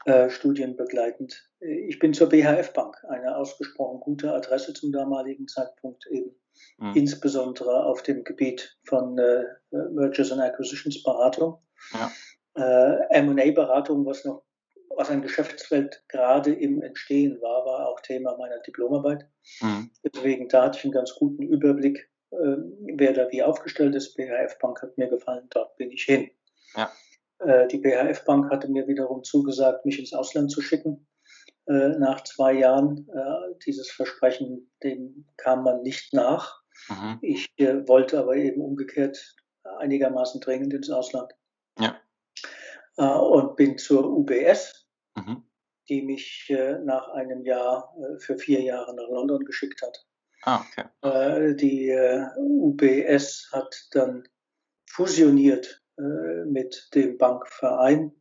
Äh, 0.05 0.31
studienbegleitend. 0.31 1.51
Äh, 1.61 1.89
ich 1.89 1.99
bin 1.99 2.15
zur 2.15 2.29
BHF 2.29 2.73
Bank, 2.73 2.97
eine 3.09 3.37
ausgesprochen 3.37 4.01
gute 4.01 4.33
Adresse 4.33 4.73
zum 4.75 4.93
damaligen 4.93 5.49
Zeitpunkt 5.49 6.07
eben, 6.07 6.35
Mhm. 6.79 6.93
insbesondere 6.95 7.85
auf 7.85 8.03
dem 8.03 8.23
Gebiet 8.25 8.79
von, 8.85 9.15
Mergers 9.71 10.33
and 10.33 10.41
Acquisitions 10.41 11.03
Beratung. 11.03 11.59
Ja. 11.93 12.11
Äh, 12.57 13.07
M&A-Beratung, 13.11 14.07
was 14.07 14.25
noch 14.25 14.45
was 14.97 15.11
ein 15.11 15.23
Geschäftsfeld 15.23 16.03
gerade 16.09 16.53
im 16.53 16.83
Entstehen 16.83 17.41
war, 17.41 17.65
war 17.65 17.89
auch 17.89 18.01
Thema 18.01 18.37
meiner 18.37 18.59
Diplomarbeit. 18.61 19.27
Mhm. 19.61 19.91
Deswegen, 20.05 20.49
da 20.49 20.65
hatte 20.65 20.79
ich 20.79 20.85
einen 20.85 20.93
ganz 20.93 21.15
guten 21.15 21.43
Überblick, 21.43 22.11
ähm, 22.33 22.73
wer 22.97 23.13
da 23.13 23.31
wie 23.31 23.43
aufgestellt 23.43 23.95
ist. 23.95 24.15
BHF 24.17 24.59
Bank 24.59 24.83
hat 24.83 24.97
mir 24.99 25.09
gefallen, 25.09 25.47
dort 25.51 25.77
bin 25.77 25.91
ich 25.91 26.03
hin. 26.05 26.31
Ja. 26.75 26.91
Äh, 27.41 27.69
die 27.69 27.79
BHF 27.79 28.25
Bank 28.25 28.51
hatte 28.51 28.69
mir 28.69 28.87
wiederum 28.87 29.23
zugesagt, 29.23 29.85
mich 29.87 29.99
ins 29.99 30.13
Ausland 30.13 30.51
zu 30.51 30.61
schicken. 30.61 31.07
Äh, 31.67 31.91
nach 31.99 32.25
zwei 32.25 32.55
Jahren, 32.55 33.09
äh, 33.15 33.55
dieses 33.67 33.91
Versprechen, 33.91 34.71
dem 34.83 35.27
kam 35.37 35.65
man 35.65 35.83
nicht 35.83 36.13
nach. 36.15 36.63
Mhm. 36.89 37.19
Ich 37.23 37.53
äh, 37.57 37.87
wollte 37.87 38.19
aber 38.19 38.37
eben 38.37 38.61
umgekehrt 38.61 39.37
einigermaßen 39.79 40.41
dringend 40.41 40.73
ins 40.73 40.91
Ausland. 40.91 41.33
Ja. 41.79 41.97
Äh, 42.99 43.05
und 43.05 43.57
bin 43.57 43.79
zur 43.79 44.05
UBS, 44.11 44.87
Mhm. 45.17 45.45
die 45.89 46.03
mich 46.03 46.47
äh, 46.51 46.79
nach 46.81 47.09
einem 47.09 47.45
Jahr 47.45 47.95
äh, 47.97 48.19
für 48.19 48.37
vier 48.37 48.61
Jahre 48.61 48.95
nach 48.95 49.09
London 49.09 49.45
geschickt 49.45 49.83
hat. 49.83 50.07
Ah, 50.43 50.61
okay. 50.61 50.85
Äh, 51.03 51.55
die 51.55 51.89
äh, 51.91 52.27
UBS 52.37 53.51
hat 53.53 53.75
dann 53.93 54.29
fusioniert 54.87 55.83
mit 56.47 56.91
dem 56.95 57.19
Bankverein. 57.19 58.13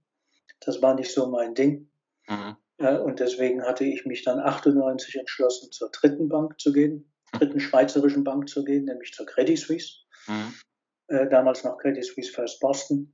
Das 0.62 0.82
war 0.82 0.96
nicht 0.96 1.14
so 1.14 1.28
mein 1.28 1.54
Ding. 1.54 1.92
Mhm. 2.28 2.58
Und 2.80 3.20
deswegen 3.20 3.62
hatte 3.62 3.86
ich 3.86 4.04
mich 4.08 4.24
dann 4.24 4.40
98 4.40 5.16
entschlossen, 5.16 5.72
zur 5.72 5.92
dritten 5.92 6.28
Bank 6.28 6.60
zu 6.60 6.74
gehen, 6.74 7.14
dritten 7.34 7.60
schweizerischen 7.60 8.24
Bank 8.24 8.50
zu 8.50 8.64
gehen, 8.64 8.86
nämlich 8.86 9.14
zur 9.14 9.28
Credit 9.28 9.60
Suisse. 9.60 9.94
Mhm. 10.28 11.30
Damals 11.30 11.64
noch 11.64 11.78
Credit 11.78 12.04
Suisse 12.04 12.32
First 12.32 12.60
Boston. 12.60 13.14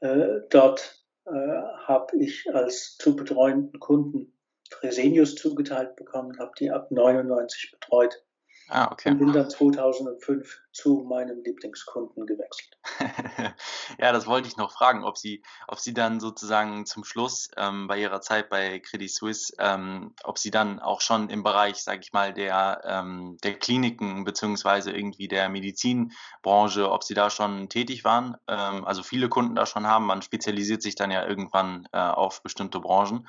Äh, 0.00 0.40
dort 0.50 1.04
äh, 1.26 1.30
habe 1.30 2.18
ich 2.18 2.54
als 2.54 2.96
zu 2.96 3.16
betreuenden 3.16 3.78
Kunden 3.80 4.32
Fresenius 4.70 5.34
zugeteilt 5.36 5.96
bekommen, 5.96 6.38
habe 6.38 6.52
die 6.58 6.70
ab 6.70 6.90
99 6.90 7.72
betreut 7.72 8.25
Ah, 8.68 8.86
und 8.86 8.92
okay. 8.92 9.14
bin 9.14 9.32
dann 9.32 9.48
2005 9.48 10.60
zu 10.72 11.06
meinem 11.08 11.42
Lieblingskunden 11.42 12.26
gewechselt. 12.26 12.76
Ja, 13.98 14.12
das 14.12 14.26
wollte 14.26 14.48
ich 14.48 14.56
noch 14.56 14.72
fragen, 14.72 15.04
ob 15.04 15.16
Sie 15.16 15.42
ob 15.68 15.78
Sie 15.78 15.94
dann 15.94 16.20
sozusagen 16.20 16.84
zum 16.86 17.04
Schluss, 17.04 17.50
ähm, 17.56 17.86
bei 17.86 17.98
Ihrer 17.98 18.20
Zeit 18.20 18.50
bei 18.50 18.78
Credit 18.80 19.10
Suisse, 19.10 19.54
ähm, 19.58 20.14
ob 20.24 20.38
Sie 20.38 20.50
dann 20.50 20.80
auch 20.80 21.00
schon 21.00 21.30
im 21.30 21.42
Bereich, 21.42 21.76
sage 21.76 22.00
ich 22.02 22.12
mal, 22.12 22.34
der 22.34 22.82
ähm, 22.84 23.38
der 23.42 23.54
Kliniken 23.58 24.24
beziehungsweise 24.24 24.90
irgendwie 24.92 25.28
der 25.28 25.48
Medizinbranche, 25.48 26.90
ob 26.90 27.04
Sie 27.04 27.14
da 27.14 27.30
schon 27.30 27.68
tätig 27.68 28.04
waren? 28.04 28.36
Ähm, 28.48 28.84
also 28.84 29.02
viele 29.02 29.28
Kunden 29.28 29.54
da 29.54 29.66
schon 29.66 29.86
haben. 29.86 30.06
Man 30.06 30.22
spezialisiert 30.22 30.82
sich 30.82 30.96
dann 30.96 31.10
ja 31.10 31.26
irgendwann, 31.26 31.88
äh, 31.92 31.98
auf 31.98 32.42
bestimmte 32.42 32.80
Branchen. 32.80 33.26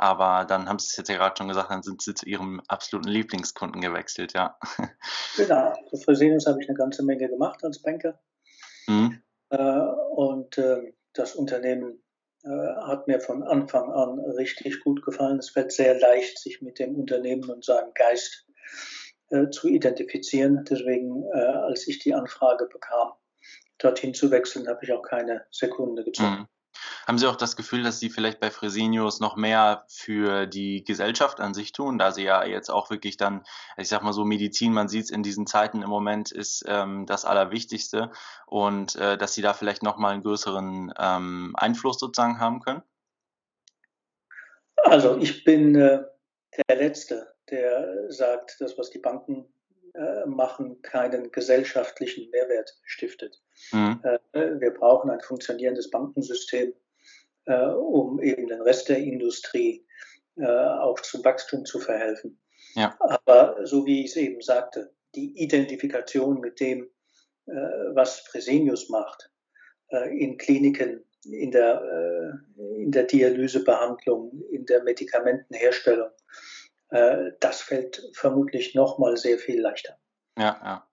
Aber 0.00 0.46
dann 0.46 0.66
haben 0.66 0.78
Sie 0.78 0.86
es 0.86 0.96
jetzt 0.96 1.10
ja 1.10 1.18
gerade 1.18 1.34
schon 1.36 1.48
gesagt, 1.48 1.70
dann 1.70 1.82
sind 1.82 2.00
Sie 2.00 2.14
zu 2.14 2.24
Ihrem 2.24 2.62
absoluten 2.68 3.10
Lieblingskunden 3.10 3.82
gewechselt, 3.82 4.32
ja. 4.32 4.58
Genau, 5.36 5.74
für 5.90 5.98
Fresenius 5.98 6.46
habe 6.46 6.62
ich 6.62 6.70
eine 6.70 6.78
ganze 6.78 7.04
Menge 7.04 7.28
gemacht 7.28 7.62
als 7.62 7.82
Banker. 7.82 8.18
Mhm. 8.86 9.20
Äh, 9.50 9.58
und 9.58 10.56
äh, 10.56 10.94
das 11.12 11.34
Unternehmen 11.34 12.02
äh, 12.44 12.48
hat 12.48 13.08
mir 13.08 13.20
von 13.20 13.42
Anfang 13.42 13.92
an 13.92 14.18
richtig 14.38 14.80
gut 14.80 15.04
gefallen. 15.04 15.38
Es 15.38 15.50
fällt 15.50 15.70
sehr 15.70 16.00
leicht, 16.00 16.38
sich 16.38 16.62
mit 16.62 16.78
dem 16.78 16.94
Unternehmen 16.94 17.50
und 17.50 17.62
seinem 17.62 17.92
Geist 17.92 18.46
äh, 19.28 19.50
zu 19.50 19.68
identifizieren. 19.68 20.64
Deswegen, 20.64 21.30
als 21.34 21.86
ich 21.86 21.98
die 21.98 22.14
Anfrage 22.14 22.64
bekam, 22.72 23.12
dorthin 23.76 24.14
zu 24.14 24.30
wechseln, 24.30 24.66
habe 24.66 24.82
ich 24.82 24.92
auch 24.94 25.02
keine 25.02 25.44
Sekunde 25.50 26.04
gezogen. 26.04 26.30
Mhm. 26.30 26.46
Haben 27.06 27.18
Sie 27.18 27.26
auch 27.26 27.36
das 27.36 27.56
Gefühl, 27.56 27.82
dass 27.82 27.98
Sie 27.98 28.10
vielleicht 28.10 28.40
bei 28.40 28.50
Fresenius 28.50 29.20
noch 29.20 29.36
mehr 29.36 29.84
für 29.88 30.46
die 30.46 30.84
Gesellschaft 30.84 31.40
an 31.40 31.54
sich 31.54 31.72
tun, 31.72 31.98
da 31.98 32.12
Sie 32.12 32.22
ja 32.22 32.44
jetzt 32.44 32.70
auch 32.70 32.90
wirklich 32.90 33.16
dann, 33.16 33.44
ich 33.76 33.88
sag 33.88 34.02
mal 34.02 34.12
so, 34.12 34.24
Medizin, 34.24 34.72
man 34.72 34.88
sieht 34.88 35.04
es 35.04 35.10
in 35.10 35.22
diesen 35.22 35.46
Zeiten 35.46 35.82
im 35.82 35.88
Moment, 35.88 36.30
ist 36.30 36.64
ähm, 36.66 37.06
das 37.06 37.24
Allerwichtigste 37.24 38.12
und 38.46 38.96
äh, 38.96 39.18
dass 39.18 39.34
Sie 39.34 39.42
da 39.42 39.54
vielleicht 39.54 39.82
noch 39.82 39.96
mal 39.96 40.12
einen 40.12 40.22
größeren 40.22 40.92
ähm, 40.98 41.54
Einfluss 41.56 41.98
sozusagen 41.98 42.38
haben 42.38 42.60
können? 42.60 42.82
Also 44.84 45.18
ich 45.18 45.44
bin 45.44 45.74
äh, 45.74 46.04
der 46.68 46.76
Letzte, 46.76 47.34
der 47.50 48.10
sagt, 48.10 48.60
dass 48.60 48.78
was 48.78 48.90
die 48.90 48.98
Banken 48.98 49.52
äh, 49.94 50.26
machen, 50.26 50.80
keinen 50.82 51.32
gesellschaftlichen 51.32 52.30
Mehrwert 52.30 52.70
stiftet. 52.84 53.42
Mhm. 53.72 54.00
Äh, 54.04 54.60
wir 54.60 54.70
brauchen 54.72 55.10
ein 55.10 55.20
funktionierendes 55.20 55.90
Bankensystem, 55.90 56.72
äh, 57.46 57.66
um 57.66 58.20
eben 58.20 58.46
den 58.46 58.62
Rest 58.62 58.88
der 58.88 58.98
Industrie 58.98 59.86
auch 60.36 60.98
zum 61.00 61.22
Wachstum 61.22 61.66
zu 61.66 61.80
verhelfen. 61.80 62.40
Ja. 62.74 62.96
Aber 63.00 63.66
so 63.66 63.84
wie 63.84 64.04
ich 64.04 64.12
es 64.12 64.16
eben 64.16 64.40
sagte, 64.40 64.90
die 65.14 65.36
Identifikation 65.36 66.40
mit 66.40 66.60
dem, 66.60 66.88
was 67.44 68.20
Fresenius 68.20 68.88
macht, 68.88 69.30
in 70.12 70.38
Kliniken, 70.38 71.04
in 71.24 71.50
der, 71.50 72.40
in 72.76 72.90
der 72.90 73.02
Dialysebehandlung, 73.02 74.40
in 74.50 74.64
der 74.64 74.82
Medikamentenherstellung, 74.82 76.10
äh, 76.90 77.32
das 77.40 77.60
fällt 77.60 78.02
vermutlich 78.12 78.74
noch 78.74 78.98
mal 78.98 79.16
sehr 79.16 79.38
viel 79.38 79.60
leichter. 79.60 79.96
Ja, 80.38 80.58
ja. 80.64 80.86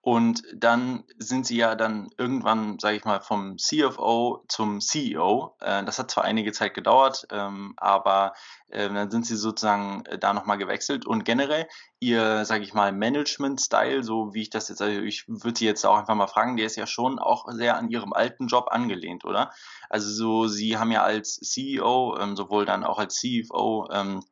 Und 0.00 0.42
dann 0.54 1.04
sind 1.18 1.46
Sie 1.46 1.56
ja 1.56 1.74
dann 1.74 2.08
irgendwann, 2.16 2.78
sage 2.78 2.96
ich 2.96 3.04
mal, 3.04 3.20
vom 3.20 3.58
CFO 3.58 4.44
zum 4.48 4.80
CEO. 4.80 5.56
Äh, 5.60 5.84
das 5.84 5.98
hat 5.98 6.10
zwar 6.10 6.24
einige 6.24 6.52
Zeit 6.52 6.72
gedauert, 6.72 7.26
ähm, 7.30 7.74
aber 7.76 8.32
äh, 8.68 8.88
dann 8.88 9.10
sind 9.10 9.26
Sie 9.26 9.36
sozusagen 9.36 10.06
äh, 10.06 10.18
da 10.18 10.32
nochmal 10.32 10.56
gewechselt. 10.56 11.04
Und 11.04 11.24
generell 11.24 11.66
Ihr, 12.00 12.44
sage 12.44 12.64
ich 12.64 12.74
mal, 12.74 12.92
Management-Style, 12.92 14.02
so 14.02 14.32
wie 14.32 14.42
ich 14.42 14.50
das 14.50 14.68
jetzt, 14.68 14.80
also 14.80 15.00
ich 15.00 15.28
würde 15.28 15.58
Sie 15.58 15.66
jetzt 15.66 15.84
auch 15.84 15.98
einfach 15.98 16.14
mal 16.14 16.28
fragen, 16.28 16.56
der 16.56 16.66
ist 16.66 16.76
ja 16.76 16.86
schon 16.86 17.18
auch 17.18 17.46
sehr 17.50 17.76
an 17.76 17.90
Ihrem 17.90 18.12
alten 18.12 18.46
Job 18.46 18.68
angelehnt, 18.70 19.24
oder? 19.24 19.52
Also 19.90 20.10
so, 20.10 20.46
Sie 20.46 20.78
haben 20.78 20.92
ja 20.92 21.02
als 21.02 21.34
CEO, 21.34 22.16
ähm, 22.18 22.36
sowohl 22.36 22.64
dann 22.64 22.84
auch 22.84 22.98
als 22.98 23.16
CFO, 23.16 23.88
ähm, 23.92 24.22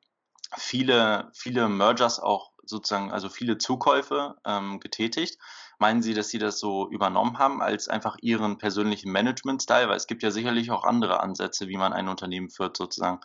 viele, 0.57 1.31
viele 1.35 1.69
Mergers 1.69 2.21
auch 2.21 2.53
sozusagen, 2.65 3.13
also 3.13 3.29
viele 3.29 3.59
Zukäufe 3.59 4.37
ähm, 4.45 4.81
getätigt. 4.81 5.39
Meinen 5.79 6.03
Sie, 6.03 6.15
dass 6.15 6.29
Sie 6.29 6.39
das 6.39 6.59
so 6.59 6.89
übernommen 6.91 7.39
haben 7.39 7.63
als 7.63 7.89
einfach 7.89 8.17
Ihren 8.21 8.59
persönlichen 8.59 9.13
Management-Style? 9.13 9.89
Weil 9.89 9.97
es 9.97 10.07
gibt 10.07 10.23
ja 10.23 10.31
sicherlich 10.31 10.71
auch 10.71 10.85
andere 10.85 11.21
Ansätze, 11.21 11.69
wie 11.69 11.77
man 11.77 11.93
ein 11.93 12.09
Unternehmen 12.09 12.51
führt, 12.51 12.77
sozusagen. 12.77 13.21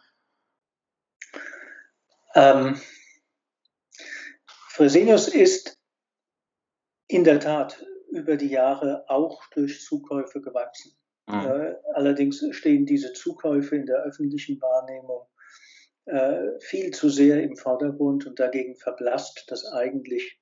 Ähm, 2.35 2.79
Fresenius 4.45 5.27
ist 5.27 5.79
in 7.07 7.23
der 7.23 7.39
Tat 7.39 7.83
über 8.09 8.35
die 8.35 8.49
Jahre 8.49 9.05
auch 9.07 9.43
durch 9.51 9.81
Zukäufe 9.81 10.41
gewachsen. 10.41 10.93
Mhm. 11.27 11.45
Äh, 11.45 11.75
allerdings 11.93 12.43
stehen 12.51 12.85
diese 12.85 13.13
Zukäufe 13.13 13.75
in 13.75 13.85
der 13.85 14.03
öffentlichen 14.03 14.61
Wahrnehmung 14.61 15.27
äh, 16.05 16.59
viel 16.59 16.91
zu 16.91 17.09
sehr 17.09 17.41
im 17.41 17.55
Vordergrund 17.55 18.25
und 18.25 18.39
dagegen 18.39 18.75
verblasst 18.75 19.45
das 19.47 19.65
eigentlich 19.65 20.39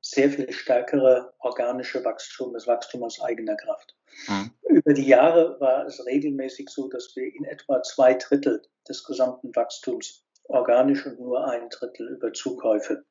sehr 0.00 0.30
viel 0.30 0.52
stärkere 0.52 1.32
organische 1.38 2.04
Wachstum, 2.04 2.52
das 2.52 2.66
Wachstum 2.66 3.04
aus 3.04 3.20
eigener 3.20 3.56
Kraft. 3.56 3.96
Mhm. 4.28 4.50
Über 4.68 4.94
die 4.94 5.06
Jahre 5.06 5.58
war 5.60 5.86
es 5.86 6.04
regelmäßig 6.04 6.68
so, 6.68 6.88
dass 6.88 7.14
wir 7.14 7.32
in 7.34 7.44
etwa 7.44 7.82
zwei 7.82 8.14
Drittel 8.14 8.62
des 8.88 9.04
gesamten 9.04 9.54
Wachstums 9.54 10.26
organisch 10.44 11.06
und 11.06 11.20
nur 11.20 11.46
ein 11.46 11.68
Drittel 11.70 12.08
über 12.08 12.32
Zukäufe 12.32 13.04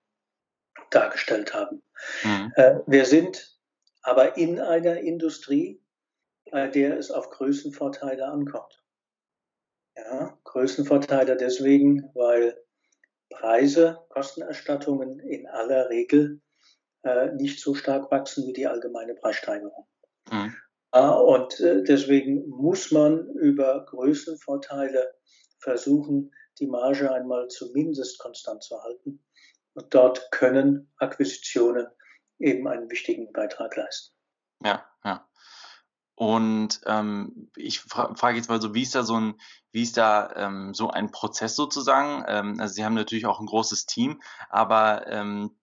dargestellt 0.90 1.54
haben. 1.54 1.82
Mhm. 2.24 2.54
Äh, 2.56 2.80
wir 2.88 3.06
sind 3.06 3.58
aber 4.04 4.38
in 4.38 4.60
einer 4.60 5.00
Industrie, 5.00 5.82
bei 6.52 6.68
der 6.68 6.98
es 6.98 7.12
auf 7.12 7.30
Größenvorteile 7.30 8.26
ankommt. 8.26 8.84
Ja, 9.96 10.38
Größenvorteile 10.52 11.38
deswegen, 11.38 12.10
weil 12.14 12.62
Preise, 13.30 14.00
Kostenerstattungen 14.10 15.20
in 15.20 15.48
aller 15.48 15.90
Regel 15.90 16.42
äh, 17.04 17.32
nicht 17.32 17.62
so 17.62 17.74
stark 17.74 18.12
wachsen 18.12 18.46
wie 18.48 18.54
die 18.54 18.68
allgemeine 18.68 19.16
Preissteigerung. 19.16 19.88
Mhm. 20.30 20.54
und 20.94 21.60
äh, 21.62 21.84
deswegen 21.84 22.50
muss 22.50 22.92
man 22.92 23.30
über 23.30 23.86
Größenvorteile 23.86 25.14
versuchen, 25.60 26.34
die 26.60 26.68
Marge 26.68 27.10
einmal 27.10 27.48
zumindest 27.48 28.20
konstant 28.20 28.62
zu 28.62 28.82
halten. 28.84 29.24
Und 29.74 29.94
dort 29.94 30.32
können 30.32 30.92
Akquisitionen 30.98 31.88
eben 32.40 32.68
einen 32.68 32.92
wichtigen 32.92 33.32
Beitrag 33.32 33.78
leisten. 33.78 34.14
Ja. 34.66 34.86
Und 36.22 36.82
ähm, 36.86 37.50
ich 37.56 37.80
fra 37.80 38.14
frage 38.14 38.38
jetzt 38.38 38.48
mal 38.48 38.62
so, 38.62 38.76
wie 38.76 38.84
ist 38.84 38.94
da 38.94 39.02
so 39.02 39.20
ein, 39.20 39.42
wie 39.72 39.82
ist 39.82 39.98
da 39.98 40.32
ähm, 40.36 40.76
so 40.76 40.92
ein 40.92 41.10
Prozess 41.10 41.56
sozusagen? 41.56 42.24
Ähm, 42.28 42.60
also 42.60 42.76
Sie 42.76 42.86
haben 42.86 42.94
natürlich 42.94 43.26
auch 43.26 43.40
ein 43.40 43.48
großes 43.48 43.88
Team, 43.88 44.22
aber 44.48 45.08
ähm, 45.08 45.58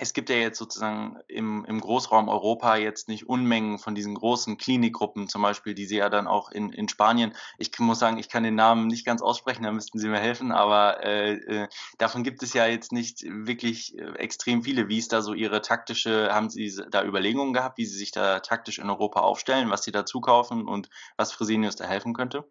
es 0.00 0.14
gibt 0.14 0.30
ja 0.30 0.36
jetzt 0.36 0.58
sozusagen 0.58 1.18
im, 1.28 1.64
im 1.66 1.80
Großraum 1.80 2.28
Europa 2.28 2.76
jetzt 2.76 3.08
nicht 3.08 3.28
Unmengen 3.28 3.78
von 3.78 3.94
diesen 3.94 4.14
großen 4.14 4.56
Klinikgruppen, 4.56 5.28
zum 5.28 5.42
Beispiel, 5.42 5.74
die 5.74 5.84
sie 5.84 5.98
ja 5.98 6.08
dann 6.08 6.26
auch 6.26 6.50
in, 6.50 6.72
in 6.72 6.88
Spanien, 6.88 7.34
ich 7.58 7.78
muss 7.78 7.98
sagen, 7.98 8.18
ich 8.18 8.28
kann 8.28 8.42
den 8.42 8.54
Namen 8.54 8.86
nicht 8.86 9.04
ganz 9.04 9.20
aussprechen, 9.20 9.64
da 9.64 9.72
müssten 9.72 9.98
Sie 9.98 10.08
mir 10.08 10.18
helfen, 10.18 10.52
aber 10.52 11.04
äh, 11.04 11.34
äh, 11.34 11.68
davon 11.98 12.22
gibt 12.22 12.42
es 12.42 12.54
ja 12.54 12.66
jetzt 12.66 12.92
nicht 12.92 13.24
wirklich 13.24 13.98
äh, 13.98 14.12
extrem 14.16 14.62
viele. 14.62 14.88
Wie 14.88 14.98
ist 14.98 15.12
da 15.12 15.20
so 15.20 15.34
Ihre 15.34 15.60
taktische, 15.60 16.32
haben 16.32 16.48
Sie 16.48 16.74
da 16.90 17.04
Überlegungen 17.04 17.52
gehabt, 17.52 17.78
wie 17.78 17.86
Sie 17.86 17.98
sich 17.98 18.12
da 18.12 18.40
taktisch 18.40 18.78
in 18.78 18.88
Europa 18.88 19.20
aufstellen, 19.20 19.70
was 19.70 19.82
Sie 19.82 19.92
da 19.92 20.06
zukaufen 20.06 20.66
und 20.66 20.88
was 21.16 21.32
Fresenius 21.32 21.76
da 21.76 21.84
helfen 21.84 22.14
könnte? 22.14 22.44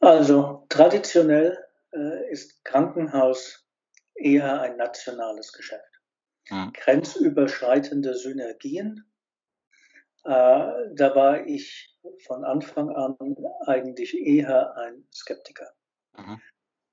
Also 0.00 0.66
traditionell 0.68 1.58
äh, 1.92 2.30
ist 2.30 2.64
Krankenhaus 2.64 3.65
eher 4.18 4.60
ein 4.60 4.76
nationales 4.76 5.52
Geschäft. 5.52 6.00
Mhm. 6.50 6.72
Grenzüberschreitende 6.74 8.14
Synergien, 8.14 9.04
äh, 10.24 10.72
da 10.94 11.14
war 11.14 11.46
ich 11.46 11.96
von 12.26 12.44
Anfang 12.44 12.90
an 12.90 13.16
eigentlich 13.66 14.16
eher 14.16 14.76
ein 14.76 15.06
Skeptiker. 15.14 15.72
Mhm. 16.16 16.40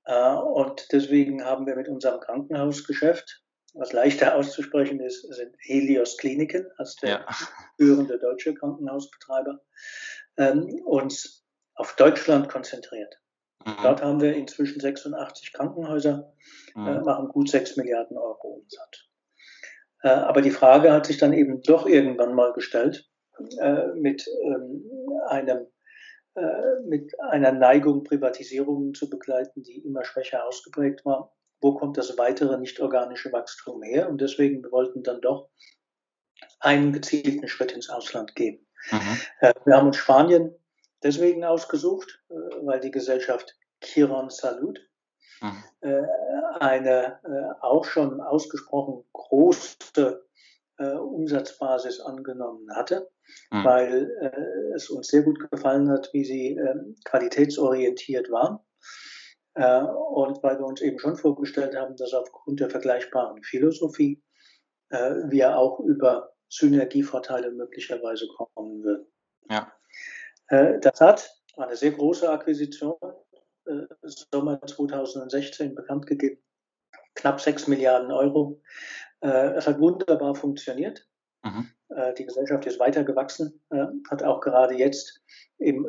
Äh, 0.04 0.34
und 0.34 0.86
deswegen 0.92 1.44
haben 1.44 1.66
wir 1.66 1.76
mit 1.76 1.88
unserem 1.88 2.20
Krankenhausgeschäft, 2.20 3.42
was 3.74 3.92
leichter 3.92 4.36
auszusprechen 4.36 5.00
ist, 5.00 5.22
sind 5.34 5.56
Helios 5.58 6.16
Kliniken 6.16 6.70
als 6.76 6.94
der 6.96 7.10
ja. 7.10 7.26
führende 7.76 8.18
deutsche 8.18 8.54
Krankenhausbetreiber, 8.54 9.60
ähm, 10.36 10.80
uns 10.84 11.44
auf 11.74 11.96
Deutschland 11.96 12.48
konzentriert. 12.48 13.16
Mhm. 13.64 13.76
Dort 13.82 14.02
haben 14.02 14.20
wir 14.20 14.34
inzwischen 14.34 14.80
86 14.80 15.52
Krankenhäuser, 15.52 16.32
äh, 16.74 16.78
mhm. 16.78 16.86
äh, 16.88 17.00
machen 17.00 17.28
gut 17.28 17.48
6 17.48 17.76
Milliarden 17.76 18.16
Euro 18.18 18.60
Umsatz. 18.62 19.08
Äh, 20.02 20.08
aber 20.08 20.42
die 20.42 20.50
Frage 20.50 20.92
hat 20.92 21.06
sich 21.06 21.18
dann 21.18 21.32
eben 21.32 21.62
doch 21.62 21.86
irgendwann 21.86 22.34
mal 22.34 22.52
gestellt 22.52 23.08
äh, 23.60 23.86
mit 23.94 24.26
ähm, 24.44 24.84
einem 25.28 25.66
äh, 26.36 26.80
mit 26.86 27.12
einer 27.20 27.52
Neigung, 27.52 28.02
Privatisierungen 28.02 28.92
zu 28.92 29.08
begleiten, 29.08 29.62
die 29.62 29.78
immer 29.84 30.04
schwächer 30.04 30.44
ausgeprägt 30.44 31.04
war. 31.04 31.32
Wo 31.60 31.74
kommt 31.74 31.96
das 31.96 32.18
weitere 32.18 32.58
nicht 32.58 32.80
organische 32.80 33.32
Wachstum 33.32 33.82
her? 33.82 34.08
Und 34.08 34.20
deswegen 34.20 34.62
wir 34.62 34.72
wollten 34.72 35.04
dann 35.04 35.20
doch 35.20 35.48
einen 36.58 36.92
gezielten 36.92 37.46
Schritt 37.46 37.72
ins 37.72 37.88
Ausland 37.88 38.34
gehen. 38.34 38.66
Mhm. 38.90 39.20
Äh, 39.40 39.54
wir 39.64 39.76
haben 39.76 39.86
uns 39.86 39.96
Spanien 39.96 40.54
deswegen 41.04 41.44
ausgesucht, 41.44 42.22
äh, 42.30 42.34
weil 42.62 42.80
die 42.80 42.90
Gesellschaft 42.90 43.56
Chiron 43.80 44.30
Salud 44.30 44.80
mhm. 45.40 45.64
Eine 46.60 47.20
äh, 47.24 47.60
auch 47.60 47.84
schon 47.84 48.20
ausgesprochen 48.20 49.04
große 49.12 50.24
Umsatzbasis 50.76 52.00
angenommen 52.00 52.66
hatte, 52.74 53.08
mhm. 53.52 53.64
weil 53.64 54.10
es 54.74 54.90
uns 54.90 55.06
sehr 55.06 55.22
gut 55.22 55.38
gefallen 55.50 55.88
hat, 55.88 56.10
wie 56.12 56.24
sie 56.24 56.56
ähm, 56.56 56.96
qualitätsorientiert 57.04 58.28
waren. 58.28 58.58
und 59.54 60.42
weil 60.42 60.58
wir 60.58 60.66
uns 60.66 60.80
eben 60.80 60.98
schon 60.98 61.14
vorgestellt 61.14 61.76
haben, 61.76 61.94
dass 61.94 62.12
aufgrund 62.12 62.58
der 62.58 62.70
vergleichbaren 62.70 63.40
Philosophie 63.44 64.20
wir 64.90 65.56
auch 65.56 65.78
über 65.78 66.34
Synergievorteile 66.48 67.52
möglicherweise 67.52 68.26
kommen 68.36 68.82
würden. 68.82 69.06
Ja. 69.48 69.72
Äh, 70.54 70.80
das 70.80 71.00
hat 71.00 71.30
eine 71.56 71.76
sehr 71.76 71.92
große 71.92 72.28
Akquisition 72.28 72.94
äh, 73.66 73.86
Sommer 74.02 74.60
2016 74.62 75.74
bekannt 75.74 76.06
gegeben. 76.06 76.40
Knapp 77.14 77.40
6 77.40 77.68
Milliarden 77.68 78.10
Euro. 78.10 78.60
Äh, 79.20 79.54
es 79.54 79.66
hat 79.66 79.80
wunderbar 79.80 80.34
funktioniert. 80.34 81.06
Mhm. 81.42 81.70
Die 82.18 82.24
Gesellschaft 82.24 82.66
ist 82.66 82.80
weiter 82.80 83.04
gewachsen, 83.04 83.60
hat 84.10 84.22
auch 84.22 84.40
gerade 84.40 84.74
jetzt 84.74 85.22
im 85.58 85.86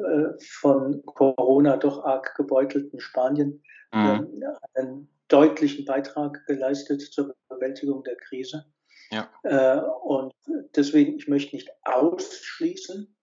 von 0.59 1.01
Corona 1.05 1.77
doch 1.77 2.03
arg 2.03 2.35
gebeutelten 2.35 2.99
Spanien 2.99 3.63
mhm. 3.91 4.43
einen 4.73 5.09
deutlichen 5.29 5.85
Beitrag 5.85 6.45
geleistet 6.45 7.01
zur 7.01 7.33
Bewältigung 7.47 8.03
der 8.03 8.17
Krise. 8.17 8.65
Ja. 9.09 9.79
Und 10.03 10.33
deswegen, 10.75 11.17
ich 11.17 11.27
möchte 11.27 11.55
nicht 11.55 11.71
ausschließen, 11.83 13.15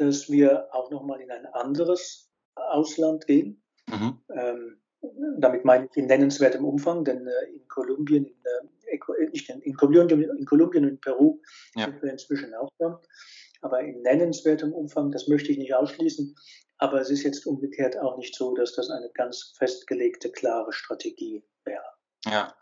dass 0.00 0.30
wir 0.30 0.68
auch 0.72 0.90
nochmal 0.90 1.20
in 1.20 1.30
ein 1.30 1.46
anderes 1.46 2.30
Ausland 2.54 3.26
gehen. 3.26 3.62
Mhm. 3.88 4.18
Ähm, 4.34 4.80
damit 5.38 5.64
meine 5.64 5.86
ich 5.86 5.96
in 5.96 6.06
nennenswertem 6.06 6.64
Umfang, 6.64 7.04
denn 7.04 7.26
äh, 7.26 7.52
in 7.54 7.66
Kolumbien, 7.68 8.26
in, 8.26 8.34
äh, 8.34 9.26
nicht 9.30 9.48
in, 9.48 9.74
Kolumbien, 9.74 10.20
in 10.20 10.44
Kolumbien 10.44 10.84
und 10.84 10.90
in 10.90 11.00
Peru 11.00 11.40
ja. 11.76 11.84
sind 11.84 12.02
wir 12.02 12.12
inzwischen 12.12 12.54
auch 12.54 12.70
da. 12.78 13.00
Aber 13.60 13.80
in 13.80 14.02
nennenswertem 14.02 14.72
Umfang, 14.72 15.10
das 15.10 15.28
möchte 15.28 15.52
ich 15.52 15.58
nicht 15.58 15.74
ausschließen. 15.74 16.34
Aber 16.78 17.00
es 17.00 17.10
ist 17.10 17.24
jetzt 17.24 17.44
umgekehrt 17.46 17.98
auch 17.98 18.16
nicht 18.16 18.36
so, 18.36 18.54
dass 18.54 18.74
das 18.74 18.88
eine 18.90 19.10
ganz 19.14 19.54
festgelegte, 19.56 20.30
klare 20.30 20.72
Strategie 20.72 21.44
wäre. 21.64 21.97
Ja, 22.26 22.52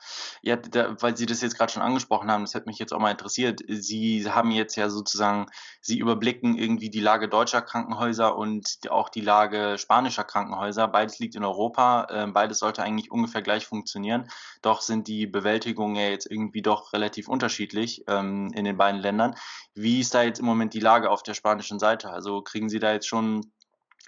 ja, 0.43 0.57
da, 0.57 1.01
weil 1.01 1.17
Sie 1.17 1.25
das 1.25 1.41
jetzt 1.41 1.57
gerade 1.57 1.73
schon 1.73 1.83
angesprochen 1.83 2.31
haben, 2.31 2.45
das 2.45 2.53
hätte 2.53 2.67
mich 2.67 2.79
jetzt 2.79 2.93
auch 2.93 2.99
mal 2.99 3.11
interessiert. 3.11 3.63
Sie 3.67 4.31
haben 4.31 4.51
jetzt 4.51 4.77
ja 4.77 4.91
sozusagen, 4.91 5.47
Sie 5.81 5.99
überblicken 5.99 6.59
irgendwie 6.59 6.91
die 6.91 7.01
Lage 7.01 7.27
deutscher 7.27 7.63
Krankenhäuser 7.63 8.37
und 8.37 8.79
auch 8.91 9.09
die 9.09 9.23
Lage 9.23 9.79
spanischer 9.79 10.25
Krankenhäuser. 10.25 10.89
Beides 10.89 11.19
liegt 11.21 11.37
in 11.37 11.45
Europa, 11.45 12.07
äh, 12.11 12.27
beides 12.27 12.59
sollte 12.59 12.83
eigentlich 12.83 13.11
ungefähr 13.11 13.41
gleich 13.41 13.67
funktionieren. 13.67 14.29
Doch 14.61 14.83
sind 14.83 15.09
die 15.09 15.27
Bewältigungen 15.27 15.97
ja 15.97 16.11
jetzt 16.11 16.31
irgendwie 16.31 16.61
doch 16.61 16.93
relativ 16.93 17.27
unterschiedlich 17.27 18.05
ähm, 18.09 18.51
in 18.55 18.67
den 18.67 18.77
beiden 18.77 19.01
Ländern. 19.01 19.37
Wie 19.75 20.01
ist 20.01 20.15
da 20.15 20.23
jetzt 20.23 20.39
im 20.39 20.47
Moment 20.47 20.75
die 20.75 20.81
Lage 20.81 21.11
auf 21.11 21.23
der 21.23 21.35
spanischen 21.35 21.79
Seite? 21.79 22.11
Also 22.11 22.43
kriegen 22.43 22.69
Sie 22.69 22.79
da 22.79 22.93
jetzt 22.93 23.09
schon 23.09 23.53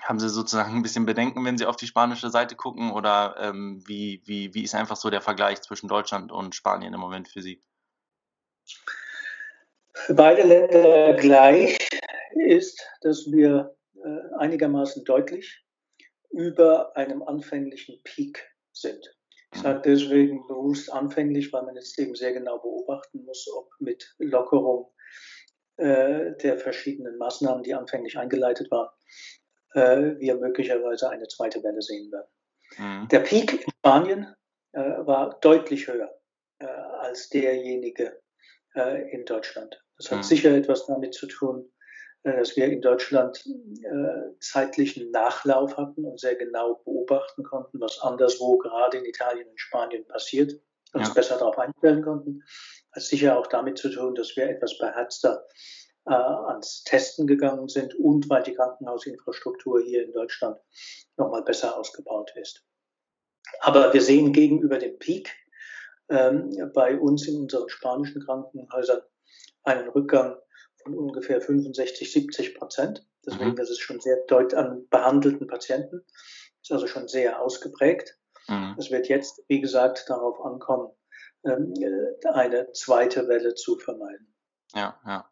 haben 0.03 0.19
Sie 0.19 0.29
sozusagen 0.29 0.77
ein 0.77 0.83
bisschen 0.83 1.07
Bedenken, 1.07 1.45
wenn 1.45 1.59
Sie 1.59 1.67
auf 1.67 1.77
die 1.77 1.87
spanische 1.87 2.31
Seite 2.31 2.55
gucken? 2.55 2.93
Oder 2.93 3.37
ähm, 3.39 3.83
wie, 3.87 4.23
wie, 4.25 4.55
wie 4.55 4.63
ist 4.63 4.75
einfach 4.75 4.97
so 4.97 5.11
der 5.11 5.21
Vergleich 5.21 5.61
zwischen 5.63 5.89
Deutschland 5.89 6.33
und 6.33 6.55
Spanien 6.55 6.95
im 6.95 7.01
Moment 7.01 7.29
für 7.29 7.43
Sie? 7.43 7.61
Für 9.95 10.15
beide 10.15 10.43
Länder 10.43 11.15
gleich 11.15 11.79
ist, 12.47 12.81
dass 13.03 13.27
wir 13.31 13.75
äh, 13.97 14.35
einigermaßen 14.39 15.05
deutlich 15.05 15.65
über 16.31 16.97
einem 16.97 17.23
anfänglichen 17.23 18.01
Peak 18.05 18.47
sind. 18.73 19.05
Ich 19.55 19.63
sage 19.63 19.81
deswegen 19.85 20.47
bewusst 20.47 20.93
anfänglich, 20.93 21.53
weil 21.53 21.63
man 21.63 21.75
jetzt 21.75 21.99
eben 21.99 22.15
sehr 22.15 22.33
genau 22.33 22.59
beobachten 22.59 23.25
muss, 23.25 23.49
ob 23.53 23.71
mit 23.81 24.15
Lockerung 24.19 24.93
äh, 25.79 26.37
der 26.43 26.59
verschiedenen 26.59 27.17
Maßnahmen, 27.17 27.63
die 27.63 27.75
anfänglich 27.75 28.19
eingeleitet 28.19 28.71
waren, 28.71 28.91
äh, 29.79 30.19
wir 30.19 30.35
möglicherweise 30.37 31.09
eine 31.11 31.29
zweite 31.29 31.63
Welle 31.63 31.83
sehen 31.83 32.11
werden. 32.11 32.29
Mhm. 32.79 33.09
Der 33.09 33.21
Peak 33.21 33.53
in 33.53 33.73
Spanien 33.79 34.35
äh, 34.73 34.81
war 34.81 35.39
deutlich 35.41 35.87
höher 35.89 36.11
äh, 36.59 36.67
als 36.67 37.29
derjenige 37.29 38.21
äh, 38.75 39.11
in 39.11 39.25
Deutschland. 39.25 39.83
Das 39.97 40.11
hat 40.11 40.19
mhm. 40.19 40.23
sicher 40.25 40.51
etwas 40.53 40.87
damit 40.87 41.15
zu 41.15 41.27
tun, 41.27 41.71
äh, 42.25 42.37
dass 42.37 42.57
wir 42.57 42.67
in 42.67 42.81
Deutschland 42.81 43.45
äh, 43.47 44.39
zeitlichen 44.41 45.11
Nachlauf 45.11 45.77
hatten 45.77 46.05
und 46.05 46.21
sehr 46.21 46.37
genau 46.37 46.77
beobachten 46.85 47.43
konnten, 47.45 47.81
was 47.81 48.01
anderswo 48.01 48.59
gerade 48.59 48.99
in 48.99 49.05
Italien 49.05 49.49
und 49.49 49.61
Spanien 49.61 50.07
passiert, 50.07 50.53
uns 50.93 51.09
ja. 51.09 51.15
besser 51.15 51.39
darauf 51.39 51.59
einstellen 51.59 52.03
konnten. 52.03 52.43
Hat 52.93 53.03
sicher 53.03 53.39
auch 53.39 53.47
damit 53.47 53.79
zu 53.79 53.91
tun, 53.91 54.15
dass 54.15 54.37
wir 54.37 54.49
etwas 54.49 54.79
beherzter 54.79 55.45
äh, 56.09 56.13
ans 56.13 56.83
Testen 56.85 57.27
gegangen 57.27 57.69
sind 57.69 57.95
und 57.95 58.29
weil 58.31 58.43
die 58.43 58.55
Krankenhausinfrastruktur 58.55 59.83
hier 59.83 60.05
in 60.05 60.13
Deutschland 60.13 60.59
nochmal 61.17 61.43
besser 61.43 61.77
ausgebaut 61.77 62.33
ist. 62.37 62.65
Aber 63.61 63.93
wir 63.93 64.01
sehen 64.01 64.33
gegenüber 64.33 64.79
dem 64.79 64.99
Peak 64.99 65.31
ähm, 66.09 66.71
bei 66.75 66.99
uns 66.99 67.27
in 67.29 67.41
unseren 67.41 67.69
spanischen 67.69 68.25
Krankenhäusern 68.25 69.03
einen 69.65 69.89
Rückgang 69.89 70.37
von 70.83 70.95
ungefähr 70.95 71.41
65, 71.41 72.11
70 72.11 72.55
Prozent. 72.55 73.07
Deswegen 73.27 73.51
mhm. 73.51 73.57
das 73.57 73.71
ist 73.71 73.81
schon 73.81 74.01
sehr 74.01 74.17
deutlich 74.29 74.59
an 74.59 74.87
behandelten 74.89 75.47
Patienten. 75.47 76.05
Ist 76.63 76.73
also 76.73 76.87
schon 76.87 77.09
sehr 77.09 77.41
ausgeprägt. 77.41 78.19
Mhm. 78.49 78.77
Es 78.79 78.91
wird 78.91 79.09
jetzt, 79.09 79.43
wie 79.49 79.61
gesagt, 79.61 80.05
darauf 80.09 80.41
ankommen, 80.41 80.91
ähm, 81.45 81.75
äh, 81.81 82.29
eine 82.29 82.73
zweite 82.73 83.29
Welle 83.29 83.55
zu 83.55 83.79
vermeiden. 83.79 84.35
Ja, 84.75 84.99
ja. 85.07 85.31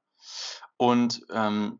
Und 0.76 1.22
ähm, 1.30 1.78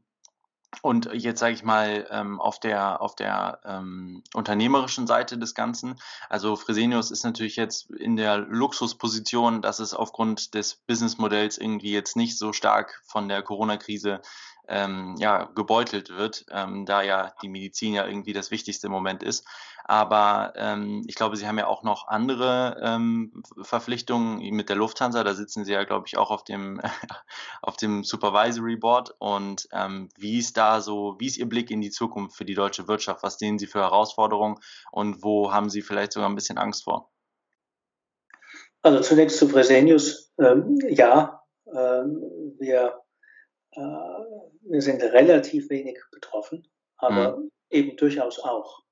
und 0.82 1.08
jetzt 1.12 1.40
sage 1.40 1.54
ich 1.54 1.62
mal 1.62 2.06
ähm, 2.10 2.40
auf 2.40 2.60
der, 2.60 3.00
auf 3.00 3.14
der 3.16 3.60
ähm, 3.64 4.22
unternehmerischen 4.34 5.06
Seite 5.06 5.38
des 5.38 5.54
Ganzen. 5.54 5.98
Also 6.28 6.56
Fresenius 6.56 7.10
ist 7.10 7.24
natürlich 7.24 7.56
jetzt 7.56 7.90
in 7.90 8.16
der 8.16 8.38
Luxusposition, 8.38 9.62
dass 9.62 9.78
es 9.78 9.94
aufgrund 9.94 10.54
des 10.54 10.74
Businessmodells 10.74 11.58
irgendwie 11.58 11.92
jetzt 11.92 12.16
nicht 12.16 12.38
so 12.38 12.52
stark 12.52 13.00
von 13.06 13.28
der 13.28 13.42
Corona-Krise 13.42 14.20
ähm, 14.68 15.14
ja, 15.18 15.44
gebeutelt 15.54 16.10
wird, 16.10 16.44
ähm, 16.50 16.86
da 16.86 17.02
ja 17.02 17.32
die 17.42 17.48
Medizin 17.48 17.94
ja 17.94 18.06
irgendwie 18.06 18.32
das 18.32 18.50
wichtigste 18.50 18.88
im 18.88 18.92
Moment 18.92 19.22
ist. 19.22 19.46
Aber 19.88 20.52
ähm, 20.56 21.04
ich 21.06 21.14
glaube, 21.14 21.36
Sie 21.36 21.46
haben 21.46 21.58
ja 21.58 21.68
auch 21.68 21.84
noch 21.84 22.08
andere 22.08 22.80
ähm, 22.82 23.42
Verpflichtungen 23.62 24.38
mit 24.54 24.68
der 24.68 24.74
Lufthansa. 24.74 25.22
Da 25.22 25.34
sitzen 25.34 25.64
Sie 25.64 25.72
ja, 25.72 25.84
glaube 25.84 26.06
ich, 26.08 26.18
auch 26.18 26.32
auf 26.32 26.42
dem, 26.42 26.80
auf 27.62 27.76
dem 27.76 28.02
Supervisory 28.02 28.76
Board. 28.76 29.14
Und 29.18 29.68
ähm, 29.72 30.08
wie 30.16 30.38
ist 30.38 30.56
da 30.56 30.80
so, 30.80 31.14
wie 31.20 31.26
ist 31.26 31.36
Ihr 31.36 31.48
Blick 31.48 31.70
in 31.70 31.80
die 31.80 31.90
Zukunft 31.90 32.36
für 32.36 32.44
die 32.44 32.54
deutsche 32.54 32.88
Wirtschaft? 32.88 33.22
Was 33.22 33.38
sehen 33.38 33.60
Sie 33.60 33.68
für 33.68 33.78
Herausforderungen 33.78 34.58
und 34.90 35.22
wo 35.22 35.52
haben 35.52 35.70
Sie 35.70 35.82
vielleicht 35.82 36.12
sogar 36.12 36.28
ein 36.28 36.34
bisschen 36.34 36.58
Angst 36.58 36.82
vor? 36.82 37.12
Also 38.82 39.00
zunächst 39.00 39.38
zu 39.38 39.48
Fresenius. 39.48 40.32
Ähm, 40.38 40.78
ja, 40.88 41.42
ähm, 41.72 42.56
wir 42.58 43.00
äh, 43.76 43.80
wir 44.68 44.82
sind 44.82 45.02
relativ 45.02 45.70
wenig 45.70 45.98
betroffen, 46.10 46.66
aber 46.96 47.36
mhm. 47.36 47.50
eben 47.70 47.96
durchaus 47.96 48.38
auch. 48.40 48.82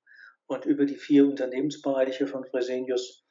Und 0.47 0.67
über 0.67 0.85
die 0.85 0.97
vier 0.97 1.27
Unternehmensbereiche 1.27 2.27
von 2.27 2.45
Fresenius 2.45 3.25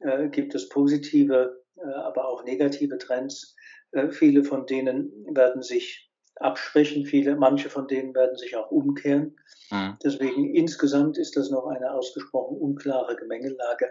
äh, 0.00 0.28
gibt 0.28 0.54
es 0.54 0.68
positive, 0.68 1.62
äh, 1.76 1.94
aber 1.94 2.28
auch 2.28 2.44
negative 2.44 2.98
Trends. 2.98 3.56
Äh, 3.92 4.10
viele 4.10 4.44
von 4.44 4.66
denen 4.66 5.10
werden 5.34 5.62
sich 5.62 6.10
abschwächen, 6.36 7.04
viele, 7.04 7.36
manche 7.36 7.68
von 7.68 7.88
denen 7.88 8.14
werden 8.14 8.36
sich 8.36 8.56
auch 8.56 8.70
umkehren. 8.70 9.36
Mhm. 9.70 9.98
Deswegen 10.02 10.54
insgesamt 10.54 11.18
ist 11.18 11.36
das 11.36 11.50
noch 11.50 11.66
eine 11.66 11.92
ausgesprochen 11.92 12.58
unklare 12.58 13.16
Gemengelage. 13.16 13.90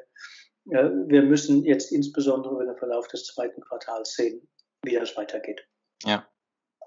Äh, 0.70 0.90
wir 1.08 1.24
müssen 1.24 1.64
jetzt 1.64 1.92
insbesondere 1.92 2.54
über 2.56 2.66
den 2.66 2.78
Verlauf 2.78 3.08
des 3.08 3.26
zweiten 3.26 3.62
Quartals 3.62 4.14
sehen, 4.14 4.48
wie 4.84 4.96
das 4.96 5.16
weitergeht. 5.18 5.62
Ja. 6.04 6.28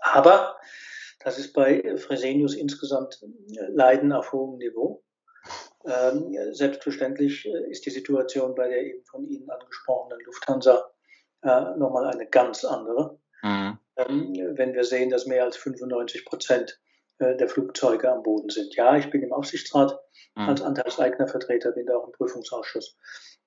Aber 0.00 0.56
das 1.20 1.38
ist 1.38 1.52
bei 1.52 1.96
Fresenius 1.96 2.54
insgesamt 2.54 3.22
äh, 3.22 3.66
Leiden 3.68 4.12
auf 4.12 4.32
hohem 4.32 4.58
Niveau. 4.58 5.03
Ähm, 5.86 6.34
selbstverständlich 6.52 7.44
äh, 7.44 7.70
ist 7.70 7.84
die 7.84 7.90
Situation 7.90 8.54
bei 8.54 8.68
der 8.68 8.82
eben 8.82 9.04
von 9.04 9.26
Ihnen 9.28 9.50
angesprochenen 9.50 10.18
Lufthansa 10.24 10.90
äh, 11.42 11.76
nochmal 11.76 12.06
eine 12.06 12.26
ganz 12.26 12.64
andere. 12.64 13.18
Mhm. 13.42 13.78
Ähm, 13.96 14.52
wenn 14.56 14.72
wir 14.72 14.84
sehen, 14.84 15.10
dass 15.10 15.26
mehr 15.26 15.44
als 15.44 15.56
95 15.58 16.24
Prozent 16.24 16.80
äh, 17.18 17.36
der 17.36 17.48
Flugzeuge 17.48 18.10
am 18.10 18.22
Boden 18.22 18.48
sind. 18.48 18.74
Ja, 18.76 18.96
ich 18.96 19.10
bin 19.10 19.22
im 19.22 19.32
Aufsichtsrat 19.32 19.98
mhm. 20.34 20.48
als 20.48 20.62
Anteilseignervertreter, 20.62 21.72
bin 21.72 21.86
da 21.86 21.96
auch 21.96 22.06
im 22.06 22.12
Prüfungsausschuss. 22.12 22.96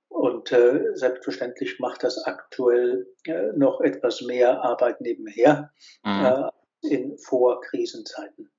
Und 0.09 0.51
äh, 0.51 0.95
selbstverständlich 0.95 1.79
macht 1.79 2.03
das 2.03 2.23
aktuell 2.23 3.07
äh, 3.25 3.51
noch 3.55 3.81
etwas 3.81 4.21
mehr 4.21 4.63
Arbeit 4.63 5.01
nebenher 5.01 5.71
mhm. 6.03 6.25
äh, 6.25 6.49
in 6.87 7.17
Vorkrisenzeiten. 7.17 8.51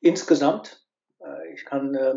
Insgesamt, 0.00 0.86
ich 1.52 1.64
kann 1.64 1.94
äh, 1.96 2.14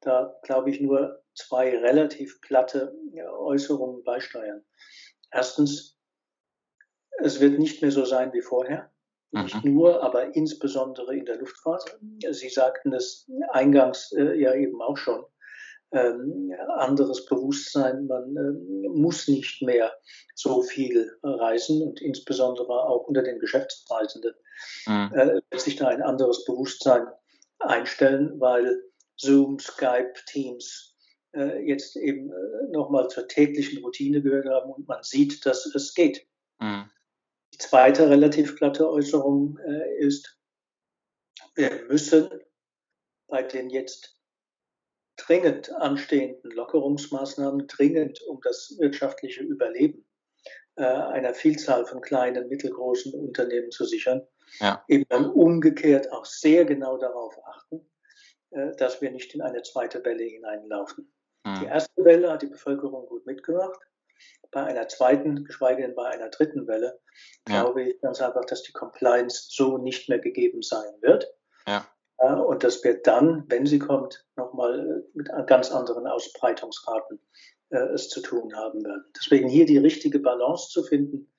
da, 0.00 0.34
glaube 0.42 0.70
ich, 0.70 0.80
nur 0.80 1.22
zwei 1.34 1.76
relativ 1.76 2.40
platte 2.40 2.96
äh, 3.14 3.22
Äußerungen 3.22 4.02
beisteuern. 4.04 4.64
Erstens, 5.30 5.98
es 7.18 7.40
wird 7.40 7.58
nicht 7.58 7.82
mehr 7.82 7.90
so 7.90 8.04
sein 8.04 8.32
wie 8.32 8.42
vorher. 8.42 8.90
Nicht 9.30 9.62
mhm. 9.62 9.74
nur, 9.74 10.02
aber 10.02 10.34
insbesondere 10.34 11.14
in 11.14 11.26
der 11.26 11.36
Luftfahrt. 11.36 11.98
Sie 12.30 12.48
sagten 12.48 12.94
es 12.94 13.30
eingangs 13.50 14.12
äh, 14.12 14.40
ja 14.40 14.54
eben 14.54 14.80
auch 14.80 14.96
schon 14.96 15.22
ähm, 15.92 16.54
anderes 16.76 17.26
Bewusstsein. 17.26 18.06
Man 18.06 18.36
äh, 18.36 18.88
muss 18.88 19.28
nicht 19.28 19.60
mehr 19.62 19.92
so 20.34 20.62
viel 20.62 21.12
reisen 21.22 21.82
und 21.82 22.00
insbesondere 22.00 22.72
auch 22.72 23.06
unter 23.06 23.22
den 23.22 23.38
Geschäftsreisenden 23.38 24.34
mhm. 24.86 25.12
äh, 25.12 25.40
wird 25.50 25.60
sich 25.60 25.76
da 25.76 25.88
ein 25.88 26.02
anderes 26.02 26.46
Bewusstsein 26.46 27.06
einstellen, 27.58 28.40
weil 28.40 28.82
Zoom, 29.20 29.58
Skype, 29.58 30.14
Teams 30.26 30.96
äh, 31.34 31.60
jetzt 31.66 31.96
eben 31.96 32.30
äh, 32.30 32.70
nochmal 32.70 33.08
zur 33.08 33.28
täglichen 33.28 33.82
Routine 33.82 34.22
gehört 34.22 34.46
haben 34.46 34.70
und 34.70 34.88
man 34.88 35.02
sieht, 35.02 35.44
dass 35.44 35.66
es 35.66 35.94
geht. 35.94 36.26
Mhm. 36.60 36.90
Die 37.52 37.58
zweite 37.58 38.08
relativ 38.08 38.56
glatte 38.56 38.88
Äußerung 38.88 39.58
äh, 39.58 39.98
ist, 39.98 40.38
wir 41.54 41.84
müssen 41.88 42.28
bei 43.26 43.42
den 43.42 43.70
jetzt 43.70 44.16
dringend 45.16 45.72
anstehenden 45.72 46.50
Lockerungsmaßnahmen, 46.52 47.66
dringend 47.66 48.22
um 48.28 48.40
das 48.42 48.76
wirtschaftliche 48.78 49.42
Überleben 49.42 50.06
äh, 50.76 50.84
einer 50.84 51.34
Vielzahl 51.34 51.84
von 51.84 52.00
kleinen, 52.00 52.48
mittelgroßen 52.48 53.12
Unternehmen 53.12 53.70
zu 53.70 53.84
sichern, 53.84 54.22
ja. 54.60 54.84
eben 54.88 55.04
dann 55.08 55.26
umgekehrt 55.26 56.12
auch 56.12 56.24
sehr 56.24 56.64
genau 56.64 56.96
darauf 56.96 57.36
achten, 57.46 57.80
dass 58.50 59.00
wir 59.00 59.10
nicht 59.10 59.34
in 59.34 59.42
eine 59.42 59.62
zweite 59.62 60.04
Welle 60.04 60.24
hineinlaufen. 60.24 61.12
Mhm. 61.44 61.60
Die 61.60 61.66
erste 61.66 62.04
Welle 62.04 62.30
hat 62.32 62.42
die 62.42 62.46
Bevölkerung 62.46 63.06
gut 63.06 63.26
mitgemacht. 63.26 63.80
Bei 64.50 64.64
einer 64.64 64.88
zweiten, 64.88 65.44
geschweige 65.44 65.82
denn 65.82 65.94
bei 65.94 66.06
einer 66.06 66.30
dritten 66.30 66.66
Welle, 66.66 66.98
ja. 67.48 67.62
glaube 67.62 67.82
ich 67.82 68.00
ganz 68.00 68.20
einfach, 68.20 68.44
dass 68.46 68.62
die 68.62 68.72
Compliance 68.72 69.48
so 69.50 69.78
nicht 69.78 70.08
mehr 70.08 70.18
gegeben 70.18 70.62
sein 70.62 70.92
wird. 71.00 71.26
Ja. 71.66 71.86
Ja, 72.20 72.34
und 72.34 72.64
dass 72.64 72.82
wir 72.82 73.00
dann, 73.00 73.44
wenn 73.48 73.64
sie 73.66 73.78
kommt, 73.78 74.26
nochmal 74.34 74.80
äh, 74.80 75.08
mit 75.14 75.28
ganz 75.46 75.70
anderen 75.70 76.06
Ausbreitungsraten 76.08 77.20
äh, 77.70 77.78
es 77.94 78.08
zu 78.08 78.20
tun 78.20 78.56
haben 78.56 78.84
werden. 78.84 79.04
Deswegen 79.16 79.48
hier 79.48 79.66
die 79.66 79.78
richtige 79.78 80.18
Balance 80.18 80.68
zu 80.70 80.82
finden, 80.82 81.32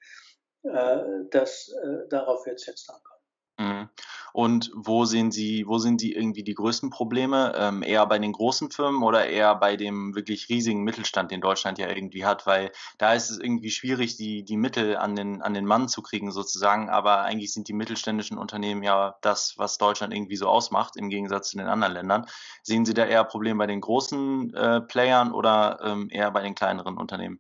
äh, 0.64 1.00
das, 1.32 1.70
äh, 1.70 2.08
darauf 2.10 2.46
wird 2.46 2.60
es 2.60 2.66
jetzt 2.66 2.90
ankommen. 2.90 3.20
Mhm. 3.60 3.90
Und 4.34 4.72
wo 4.76 5.06
sehen 5.06 5.32
Sie, 5.32 5.66
wo 5.68 5.78
sind 5.78 6.02
die 6.02 6.14
irgendwie 6.14 6.44
die 6.44 6.54
größten 6.54 6.90
Probleme? 6.90 7.54
Ähm, 7.56 7.84
eher 7.84 8.06
bei 8.06 8.20
den 8.20 8.32
großen 8.32 8.72
Firmen 8.72 9.04
oder 9.04 9.28
eher 9.28 9.56
bei 9.56 9.76
dem 9.76 10.16
wirklich 10.16 10.50
riesigen 10.50 10.84
Mittelstand, 10.84 11.32
den 11.32 11.42
Deutschland 11.42 11.78
ja 11.78 11.90
irgendwie 11.90 12.26
hat? 12.26 12.46
Weil 12.46 12.72
da 12.98 13.14
ist 13.14 13.30
es 13.30 13.40
irgendwie 13.40 13.72
schwierig, 13.72 14.18
die, 14.18 14.44
die 14.44 14.58
Mittel 14.58 14.98
an 14.98 15.16
den, 15.16 15.42
an 15.42 15.54
den 15.54 15.66
Mann 15.66 15.88
zu 15.88 16.02
kriegen 16.02 16.32
sozusagen. 16.32 16.90
Aber 16.90 17.22
eigentlich 17.22 17.54
sind 17.54 17.68
die 17.68 17.74
mittelständischen 17.74 18.38
Unternehmen 18.38 18.84
ja 18.84 19.18
das, 19.22 19.56
was 19.58 19.78
Deutschland 19.78 20.14
irgendwie 20.14 20.38
so 20.38 20.48
ausmacht, 20.48 20.96
im 20.96 21.10
Gegensatz 21.10 21.50
zu 21.50 21.58
den 21.58 21.68
anderen 21.68 21.94
Ländern. 21.94 22.26
Sehen 22.64 22.86
Sie 22.86 22.94
da 22.94 23.06
eher 23.06 23.24
Probleme 23.24 23.60
bei 23.60 23.68
den 23.68 23.82
großen 23.82 24.54
äh, 24.54 24.82
Playern 24.82 25.32
oder 25.32 25.80
ähm, 25.84 26.10
eher 26.12 26.32
bei 26.32 26.42
den 26.42 26.56
kleineren 26.56 26.98
Unternehmen? 26.98 27.40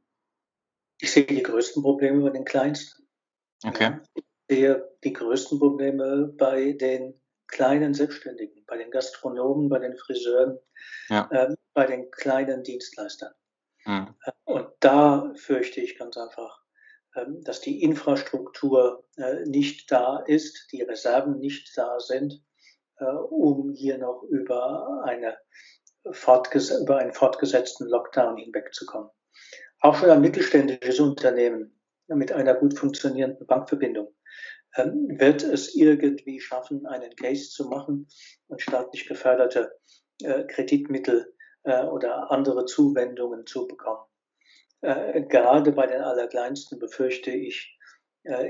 Ich 1.02 1.12
sehe 1.12 1.26
die 1.26 1.44
größten 1.44 1.82
Probleme 1.82 2.22
bei 2.22 2.30
den 2.32 2.46
kleinsten. 2.46 3.08
Okay. 3.64 4.00
Ja 4.16 4.22
sehe 4.50 4.90
die 5.04 5.14
größten 5.14 5.60
Probleme 5.60 6.34
bei 6.38 6.74
den 6.74 7.20
kleinen 7.48 7.94
Selbstständigen, 7.94 8.64
bei 8.68 8.78
den 8.78 8.92
Gastronomen, 8.92 9.70
bei 9.70 9.80
den 9.80 9.96
Friseuren, 9.98 10.60
ja. 11.10 11.28
äh, 11.32 11.56
bei 11.74 11.86
den 11.86 12.10
kleinen 12.12 12.64
Dienstleistern. 12.64 13.34
Mhm. 13.86 14.16
Und 14.46 14.68
da 14.80 15.32
fürchte 15.36 15.82
ich 15.82 15.98
ganz 15.98 16.18
einfach, 16.18 16.62
äh, 17.14 17.26
dass 17.42 17.62
die 17.62 17.82
Infrastruktur 17.82 19.08
äh, 19.18 19.46
nicht 19.46 19.92
da 19.92 20.20
ist, 20.26 20.72
die 20.72 20.82
Reserven 20.82 21.40
nicht 21.40 21.72
da 21.78 22.00
sind, 22.00 22.44
äh, 22.98 23.06
um 23.06 23.72
hier 23.72 23.98
noch 23.98 24.24
über, 24.24 25.04
eine 25.06 25.38
über 26.04 26.98
einen 26.98 27.14
fortgesetzten 27.14 27.88
Lockdown 27.88 28.38
hinwegzukommen. 28.38 29.10
Auch 29.82 29.96
schon 29.96 30.10
ein 30.10 30.22
mittelständisches 30.22 31.00
Unternehmen 31.00 31.80
mit 32.08 32.32
einer 32.32 32.56
gut 32.56 32.78
funktionierenden 32.78 33.46
Bankverbindung 33.46 34.08
ähm, 34.08 34.19
wird 34.76 35.44
es 35.44 35.76
irgendwie 35.76 36.40
schaffen, 36.40 36.86
einen 36.86 37.16
Case 37.16 37.50
zu 37.50 37.68
machen 37.68 38.08
und 38.48 38.62
staatlich 38.62 39.08
geförderte 39.08 39.72
äh, 40.22 40.44
Kreditmittel 40.44 41.34
äh, 41.64 41.84
oder 41.86 42.32
andere 42.32 42.66
Zuwendungen 42.66 43.46
zu 43.46 43.68
bekommen. 43.68 44.06
Äh, 44.82 45.24
gerade 45.24 45.72
bei 45.72 45.88
den 45.88 46.02
Allerkleinsten 46.02 46.80
befürchte 46.80 47.32
ich, 47.32 47.76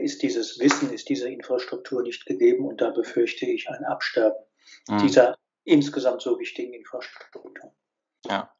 ist 0.01 0.23
dieses 0.23 0.59
Wissen, 0.59 0.91
ist 0.91 1.07
diese 1.09 1.29
Infrastruktur 1.29 2.01
nicht 2.01 2.25
gegeben 2.25 2.65
und 2.65 2.81
da 2.81 2.89
befürchte 2.89 3.45
ich 3.45 3.69
ein 3.69 3.85
Absterben 3.85 4.43
mhm. 4.89 4.97
dieser 4.97 5.37
insgesamt 5.63 6.23
so 6.23 6.39
wichtigen 6.39 6.73
Infrastruktur. 6.73 7.53
Ja. 8.25 8.51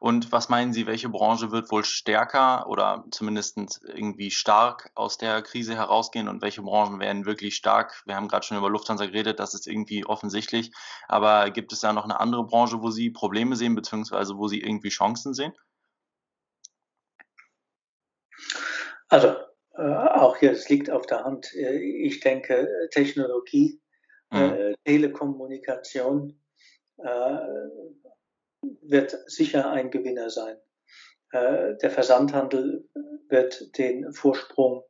Und 0.00 0.32
was 0.32 0.48
meinen 0.48 0.72
Sie, 0.72 0.86
welche 0.86 1.08
Branche 1.08 1.50
wird 1.50 1.70
wohl 1.70 1.84
stärker 1.84 2.68
oder 2.68 3.04
zumindest 3.10 3.80
irgendwie 3.84 4.30
stark 4.30 4.90
aus 4.94 5.16
der 5.16 5.40
Krise 5.42 5.74
herausgehen 5.74 6.28
und 6.28 6.42
welche 6.42 6.62
Branchen 6.62 7.00
werden 7.00 7.24
wirklich 7.24 7.56
stark? 7.56 8.02
Wir 8.04 8.16
haben 8.16 8.28
gerade 8.28 8.44
schon 8.44 8.58
über 8.58 8.68
Lufthansa 8.68 9.06
geredet, 9.06 9.40
das 9.40 9.54
ist 9.54 9.66
irgendwie 9.66 10.04
offensichtlich. 10.04 10.72
Aber 11.08 11.50
gibt 11.50 11.72
es 11.72 11.80
da 11.80 11.92
noch 11.92 12.04
eine 12.04 12.20
andere 12.20 12.44
Branche, 12.44 12.82
wo 12.82 12.90
Sie 12.90 13.10
Probleme 13.10 13.56
sehen, 13.56 13.74
beziehungsweise 13.74 14.36
wo 14.36 14.46
Sie 14.48 14.60
irgendwie 14.60 14.90
Chancen 14.90 15.32
sehen? 15.32 15.54
Also, 19.08 19.36
äh, 19.76 19.82
auch 19.82 20.36
hier, 20.36 20.52
es 20.52 20.68
liegt 20.68 20.90
auf 20.90 21.06
der 21.06 21.24
Hand. 21.24 21.54
Äh, 21.54 21.78
ich 21.78 22.20
denke, 22.20 22.68
Technologie, 22.90 23.80
mhm. 24.30 24.38
äh, 24.38 24.74
Telekommunikation, 24.84 26.40
äh, 26.98 27.38
wird 28.82 29.16
sicher 29.26 29.70
ein 29.70 29.90
Gewinner 29.90 30.30
sein. 30.30 30.56
Äh, 31.32 31.76
der 31.76 31.90
Versandhandel 31.90 32.88
wird 33.28 33.76
den 33.78 34.12
Vorsprung 34.12 34.84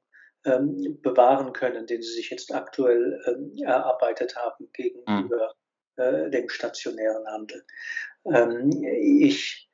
ähm, 0.45 0.99
bewahren 1.03 1.53
können, 1.53 1.87
den 1.87 2.03
sie 2.03 2.13
sich 2.13 2.31
jetzt 2.31 2.55
aktuell 2.55 3.21
ähm, 3.27 3.53
erarbeitet 3.63 4.37
haben 4.37 4.71
gegenüber 4.73 5.55
mhm. 5.97 6.31
dem 6.31 6.49
stationären 6.49 7.27
Handel. 7.27 7.65
Ähm, 8.27 8.71
ich 8.83 9.71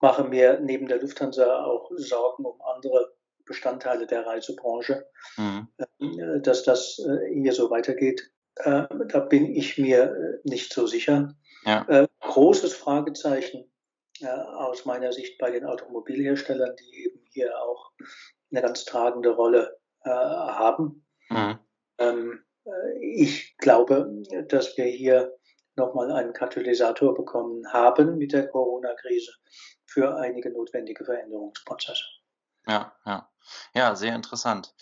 mache 0.00 0.24
mir 0.24 0.58
neben 0.60 0.88
der 0.88 1.00
Lufthansa 1.00 1.64
auch 1.64 1.90
Sorgen 1.94 2.44
um 2.44 2.60
andere 2.60 3.14
Bestandteile 3.46 4.06
der 4.06 4.26
Reisebranche, 4.26 5.06
mhm. 5.36 5.68
dass 6.42 6.64
das 6.64 7.00
hier 7.32 7.52
so 7.52 7.70
weitergeht. 7.70 8.32
Da 8.56 9.26
bin 9.30 9.54
ich 9.54 9.78
mir 9.78 10.40
nicht 10.42 10.72
so 10.72 10.86
sicher. 10.88 11.36
Ja. 11.64 12.06
Großes 12.20 12.74
Fragezeichen 12.74 13.70
aus 14.22 14.84
meiner 14.84 15.12
Sicht 15.12 15.38
bei 15.38 15.50
den 15.50 15.64
Automobilherstellern, 15.64 16.76
die 16.76 17.04
eben 17.04 17.20
hier 17.32 17.58
auch 17.58 17.92
eine 18.50 18.62
ganz 18.62 18.84
tragende 18.84 19.30
Rolle 19.30 19.78
äh, 20.04 20.10
haben. 20.10 21.06
Mhm. 21.28 21.58
Ähm, 21.98 22.44
äh, 22.64 22.98
ich 23.00 23.56
glaube, 23.58 24.12
dass 24.48 24.76
wir 24.76 24.86
hier 24.86 25.36
nochmal 25.76 26.10
einen 26.12 26.32
Katalysator 26.32 27.14
bekommen 27.14 27.64
haben 27.72 28.18
mit 28.18 28.32
der 28.32 28.48
Corona-Krise 28.48 29.32
für 29.86 30.16
einige 30.16 30.50
notwendige 30.50 31.04
Veränderungsprozesse. 31.04 32.04
Ja, 32.66 32.94
ja. 33.06 33.30
Ja, 33.74 33.94
sehr 33.96 34.14
interessant. 34.14 34.74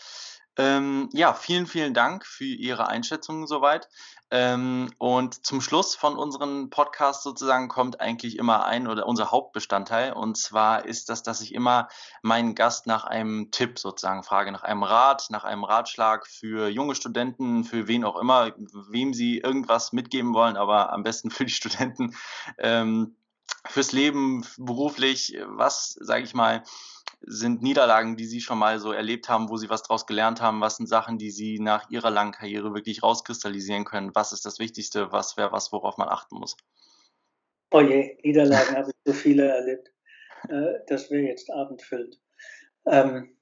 Ähm, 0.59 1.09
ja, 1.13 1.35
vielen, 1.35 1.69
vielen 1.69 1.95
Dank 1.95 2.27
für 2.27 2.45
Ihre 2.45 2.89
Einschätzungen 2.89 3.47
soweit. 3.47 3.89
Ähm, 4.31 4.93
und 4.99 5.47
zum 5.47 5.61
Schluss 5.61 5.95
von 5.95 6.17
unserem 6.17 6.69
Podcast 6.69 7.23
sozusagen 7.23 7.69
kommt 7.69 8.01
eigentlich 8.01 8.37
immer 8.37 8.67
ein 8.67 8.89
oder 8.89 9.07
unser 9.07 9.31
Hauptbestandteil. 9.31 10.13
Und 10.13 10.37
zwar 10.37 10.85
ist 10.85 11.11
das, 11.11 11.23
dass 11.23 11.41
ich 11.41 11.55
immer 11.55 11.89
meinen 12.23 12.57
Gast 12.57 12.89
nach 12.89 13.05
einem 13.05 13.53
Tipp 13.53 13.79
sozusagen 13.79 14.25
frage, 14.25 14.51
nach 14.51 14.65
einem 14.65 14.83
Rat, 14.83 15.29
nach 15.31 15.45
einem 15.45 15.63
Ratschlag 15.63 16.27
für 16.27 16.69
junge 16.69 16.97
Studenten, 16.97 17.63
für 17.63 17.87
wen 17.87 18.05
auch 18.05 18.17
immer, 18.17 18.53
wem 18.91 19.15
sie 19.15 19.39
irgendwas 19.39 19.93
mitgeben 19.93 20.35
wollen, 20.35 20.57
aber 20.57 20.93
am 20.93 21.05
besten 21.05 21.31
für 21.31 21.45
die 21.45 21.53
Studenten. 21.53 22.17
Ähm, 22.59 23.15
fürs 23.67 23.93
Leben, 23.93 24.45
beruflich, 24.57 25.37
was, 25.47 25.97
sage 26.01 26.25
ich 26.25 26.35
mal, 26.35 26.65
sind 27.21 27.63
Niederlagen, 27.63 28.17
die 28.17 28.27
Sie 28.27 28.41
schon 28.41 28.59
mal 28.59 28.79
so 28.79 28.93
erlebt 28.93 29.29
haben, 29.29 29.49
wo 29.49 29.57
Sie 29.57 29.69
was 29.69 29.83
daraus 29.83 30.07
gelernt 30.07 30.41
haben? 30.41 30.61
Was 30.61 30.77
sind 30.77 30.87
Sachen, 30.87 31.19
die 31.19 31.31
Sie 31.31 31.59
nach 31.59 31.91
Ihrer 31.91 32.11
langen 32.11 32.33
Karriere 32.33 32.75
wirklich 32.75 33.03
rauskristallisieren 33.03 33.85
können? 33.85 34.15
Was 34.15 34.33
ist 34.33 34.47
das 34.47 34.59
Wichtigste? 34.59 35.13
Was 35.13 35.37
wäre 35.37 35.53
was, 35.53 35.73
worauf 35.73 35.97
man 35.99 36.09
achten 36.09 36.37
muss? 36.39 36.57
Oh 37.71 37.81
je, 37.81 38.19
Niederlagen 38.23 38.77
habe 38.77 38.91
ich 38.91 38.97
so 39.05 39.13
viele 39.13 39.49
erlebt. 39.49 39.93
Äh, 40.49 40.81
das 40.87 41.11
wäre 41.11 41.25
jetzt 41.25 41.51
abendfüllend. 41.51 42.19
Ähm, 42.87 43.37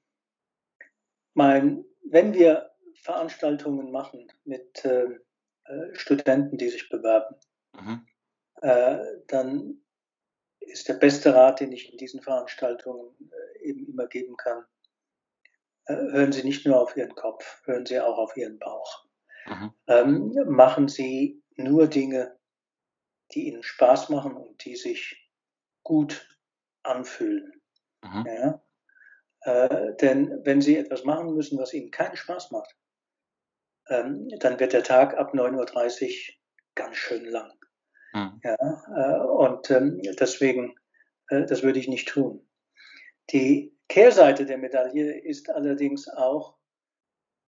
mein, 1.33 1.85
wenn 2.03 2.33
wir 2.33 2.71
Veranstaltungen 2.95 3.91
machen 3.91 4.27
mit 4.43 4.83
äh, 4.83 5.05
äh 5.65 5.93
Studenten, 5.93 6.57
die 6.57 6.69
sich 6.69 6.89
bewerben, 6.89 7.35
mhm. 7.79 8.05
äh, 8.61 8.97
dann 9.27 9.81
ist 10.67 10.87
der 10.87 10.95
beste 10.95 11.33
Rat, 11.33 11.59
den 11.59 11.71
ich 11.71 11.91
in 11.91 11.97
diesen 11.97 12.21
Veranstaltungen 12.21 13.15
äh, 13.31 13.69
eben 13.69 13.87
immer 13.87 14.07
geben 14.07 14.37
kann. 14.37 14.65
Äh, 15.85 15.95
hören 15.95 16.31
Sie 16.31 16.43
nicht 16.43 16.65
nur 16.65 16.79
auf 16.79 16.95
Ihren 16.95 17.15
Kopf, 17.15 17.61
hören 17.65 17.85
Sie 17.85 17.99
auch 17.99 18.17
auf 18.17 18.35
Ihren 18.37 18.59
Bauch. 18.59 19.05
Mhm. 19.45 19.73
Ähm, 19.87 20.35
machen 20.45 20.87
Sie 20.87 21.41
nur 21.55 21.87
Dinge, 21.87 22.37
die 23.31 23.47
Ihnen 23.47 23.63
Spaß 23.63 24.09
machen 24.09 24.35
und 24.35 24.63
die 24.65 24.75
sich 24.75 25.31
gut 25.83 26.27
anfühlen. 26.83 27.61
Mhm. 28.03 28.25
Ja? 28.25 28.63
Äh, 29.41 29.95
denn 29.95 30.41
wenn 30.43 30.61
Sie 30.61 30.77
etwas 30.77 31.03
machen 31.03 31.33
müssen, 31.33 31.57
was 31.57 31.73
Ihnen 31.73 31.91
keinen 31.91 32.17
Spaß 32.17 32.51
macht, 32.51 32.75
ähm, 33.89 34.27
dann 34.39 34.59
wird 34.59 34.73
der 34.73 34.83
Tag 34.83 35.17
ab 35.17 35.33
9.30 35.33 36.03
Uhr 36.05 36.35
ganz 36.75 36.97
schön 36.97 37.25
lang. 37.25 37.56
Mhm. 38.17 38.41
Ja, 38.43 38.55
äh, 38.95 39.25
und 39.25 39.69
ähm, 39.69 40.01
deswegen, 40.19 40.75
äh, 41.29 41.45
das 41.45 41.63
würde 41.63 41.79
ich 41.79 41.87
nicht 41.87 42.07
tun. 42.07 42.47
Die 43.31 43.77
Kehrseite 43.89 44.45
der 44.45 44.57
Medaille 44.57 45.19
ist 45.19 45.49
allerdings 45.49 46.07
auch, 46.09 46.57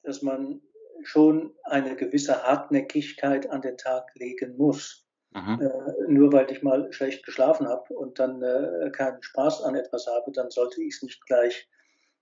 dass 0.03 0.21
man 0.21 0.61
schon 1.03 1.55
eine 1.63 1.95
gewisse 1.95 2.43
Hartnäckigkeit 2.43 3.49
an 3.49 3.61
den 3.61 3.77
Tag 3.77 4.13
legen 4.15 4.57
muss. 4.57 5.05
Mhm. 5.31 5.61
Äh, 5.61 6.11
nur 6.11 6.31
weil 6.33 6.51
ich 6.51 6.63
mal 6.63 6.91
schlecht 6.91 7.25
geschlafen 7.25 7.67
habe 7.67 7.93
und 7.93 8.19
dann 8.19 8.41
äh, 8.41 8.89
keinen 8.91 9.21
Spaß 9.21 9.63
an 9.63 9.75
etwas 9.75 10.07
habe, 10.07 10.31
dann 10.31 10.49
sollte 10.49 10.81
ich 10.81 10.95
es 10.95 11.03
nicht 11.03 11.25
gleich 11.25 11.69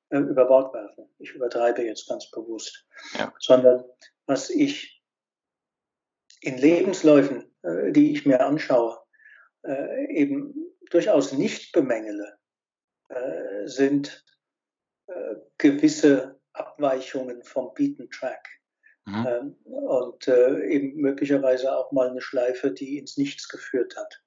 äh, 0.09 0.17
über 0.17 0.45
Bord 0.45 0.73
werfen. 0.73 1.09
Ich 1.19 1.31
übertreibe 1.31 1.83
jetzt 1.83 2.07
ganz 2.09 2.29
bewusst. 2.31 2.85
Ja. 3.17 3.33
Sondern 3.39 3.83
was 4.25 4.49
ich 4.49 5.03
in 6.41 6.57
Lebensläufen 6.57 7.44
die 7.91 8.11
ich 8.11 8.25
mir 8.25 8.45
anschaue, 8.45 8.97
äh, 9.63 10.05
eben 10.13 10.53
durchaus 10.89 11.33
nicht 11.33 11.71
bemängele, 11.71 12.37
äh, 13.09 13.67
sind 13.67 14.23
gewisse 15.59 16.39
Abweichungen 16.53 17.43
vom 17.43 17.73
Beaten 17.75 18.09
Track. 18.09 18.47
Mhm. 19.05 19.27
Ähm, 19.27 19.55
und 19.65 20.27
eben 20.27 20.95
möglicherweise 20.99 21.77
auch 21.77 21.91
mal 21.91 22.09
eine 22.09 22.21
Schleife, 22.21 22.71
die 22.71 22.97
ins 22.97 23.17
Nichts 23.17 23.47
geführt 23.47 23.95
hat. 23.95 24.23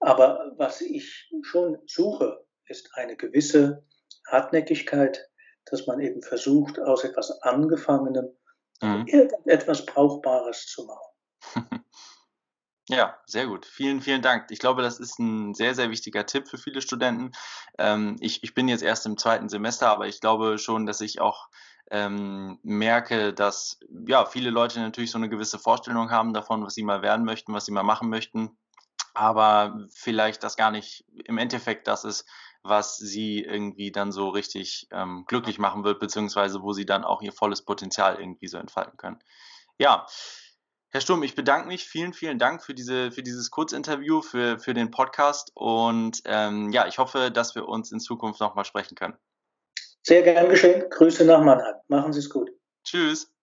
Aber 0.00 0.52
was 0.56 0.82
ich 0.82 1.32
schon 1.42 1.78
suche, 1.86 2.44
ist 2.66 2.90
eine 2.94 3.16
gewisse 3.16 3.82
Hartnäckigkeit, 4.28 5.30
dass 5.66 5.86
man 5.86 6.00
eben 6.00 6.22
versucht, 6.22 6.78
aus 6.78 7.04
etwas 7.04 7.30
Angefangenem 7.42 8.36
mhm. 8.82 9.06
irgendetwas 9.06 9.86
Brauchbares 9.86 10.66
zu 10.66 10.84
machen. 10.84 11.80
Ja, 12.88 13.16
sehr 13.24 13.46
gut. 13.46 13.64
Vielen, 13.64 14.02
vielen 14.02 14.20
Dank. 14.20 14.50
Ich 14.50 14.58
glaube, 14.58 14.82
das 14.82 15.00
ist 15.00 15.18
ein 15.18 15.54
sehr, 15.54 15.74
sehr 15.74 15.90
wichtiger 15.90 16.26
Tipp 16.26 16.48
für 16.48 16.58
viele 16.58 16.82
Studenten. 16.82 17.32
Ähm, 17.78 18.16
ich, 18.20 18.42
ich 18.42 18.52
bin 18.54 18.68
jetzt 18.68 18.82
erst 18.82 19.06
im 19.06 19.16
zweiten 19.16 19.48
Semester, 19.48 19.88
aber 19.88 20.06
ich 20.06 20.20
glaube 20.20 20.58
schon, 20.58 20.84
dass 20.84 21.00
ich 21.00 21.20
auch 21.20 21.48
ähm, 21.90 22.58
merke, 22.62 23.32
dass 23.32 23.78
ja 24.06 24.26
viele 24.26 24.50
Leute 24.50 24.80
natürlich 24.80 25.10
so 25.10 25.18
eine 25.18 25.30
gewisse 25.30 25.58
Vorstellung 25.58 26.10
haben 26.10 26.34
davon, 26.34 26.62
was 26.64 26.74
sie 26.74 26.82
mal 26.82 27.00
werden 27.00 27.24
möchten, 27.24 27.54
was 27.54 27.64
sie 27.64 27.72
mal 27.72 27.82
machen 27.82 28.10
möchten, 28.10 28.56
aber 29.14 29.78
vielleicht 29.94 30.42
das 30.42 30.56
gar 30.56 30.70
nicht 30.70 31.04
im 31.24 31.38
Endeffekt 31.38 31.86
das 31.88 32.04
ist, 32.04 32.26
was 32.62 32.96
sie 32.96 33.40
irgendwie 33.42 33.92
dann 33.92 34.12
so 34.12 34.28
richtig 34.28 34.88
ähm, 34.90 35.24
glücklich 35.26 35.58
machen 35.58 35.84
wird, 35.84 36.00
beziehungsweise 36.00 36.62
wo 36.62 36.72
sie 36.72 36.86
dann 36.86 37.04
auch 37.04 37.22
ihr 37.22 37.32
volles 37.32 37.62
Potenzial 37.62 38.18
irgendwie 38.18 38.48
so 38.48 38.58
entfalten 38.58 38.96
können. 38.96 39.20
Ja, 39.78 40.06
Herr 40.94 41.00
Sturm, 41.00 41.24
ich 41.24 41.34
bedanke 41.34 41.66
mich. 41.66 41.88
Vielen, 41.88 42.12
vielen 42.12 42.38
Dank 42.38 42.62
für, 42.62 42.72
diese, 42.72 43.10
für 43.10 43.24
dieses 43.24 43.50
Kurzinterview, 43.50 44.22
für, 44.22 44.60
für 44.60 44.74
den 44.74 44.92
Podcast. 44.92 45.50
Und 45.54 46.22
ähm, 46.24 46.70
ja, 46.70 46.86
ich 46.86 46.98
hoffe, 46.98 47.32
dass 47.32 47.56
wir 47.56 47.66
uns 47.66 47.90
in 47.90 47.98
Zukunft 47.98 48.38
nochmal 48.38 48.64
sprechen 48.64 48.94
können. 48.94 49.16
Sehr 50.04 50.22
gern 50.22 50.48
geschehen. 50.48 50.88
Grüße 50.88 51.24
nach 51.24 51.42
Mannheim. 51.42 51.74
Machen 51.88 52.12
Sie 52.12 52.20
es 52.20 52.30
gut. 52.30 52.48
Tschüss. 52.84 53.33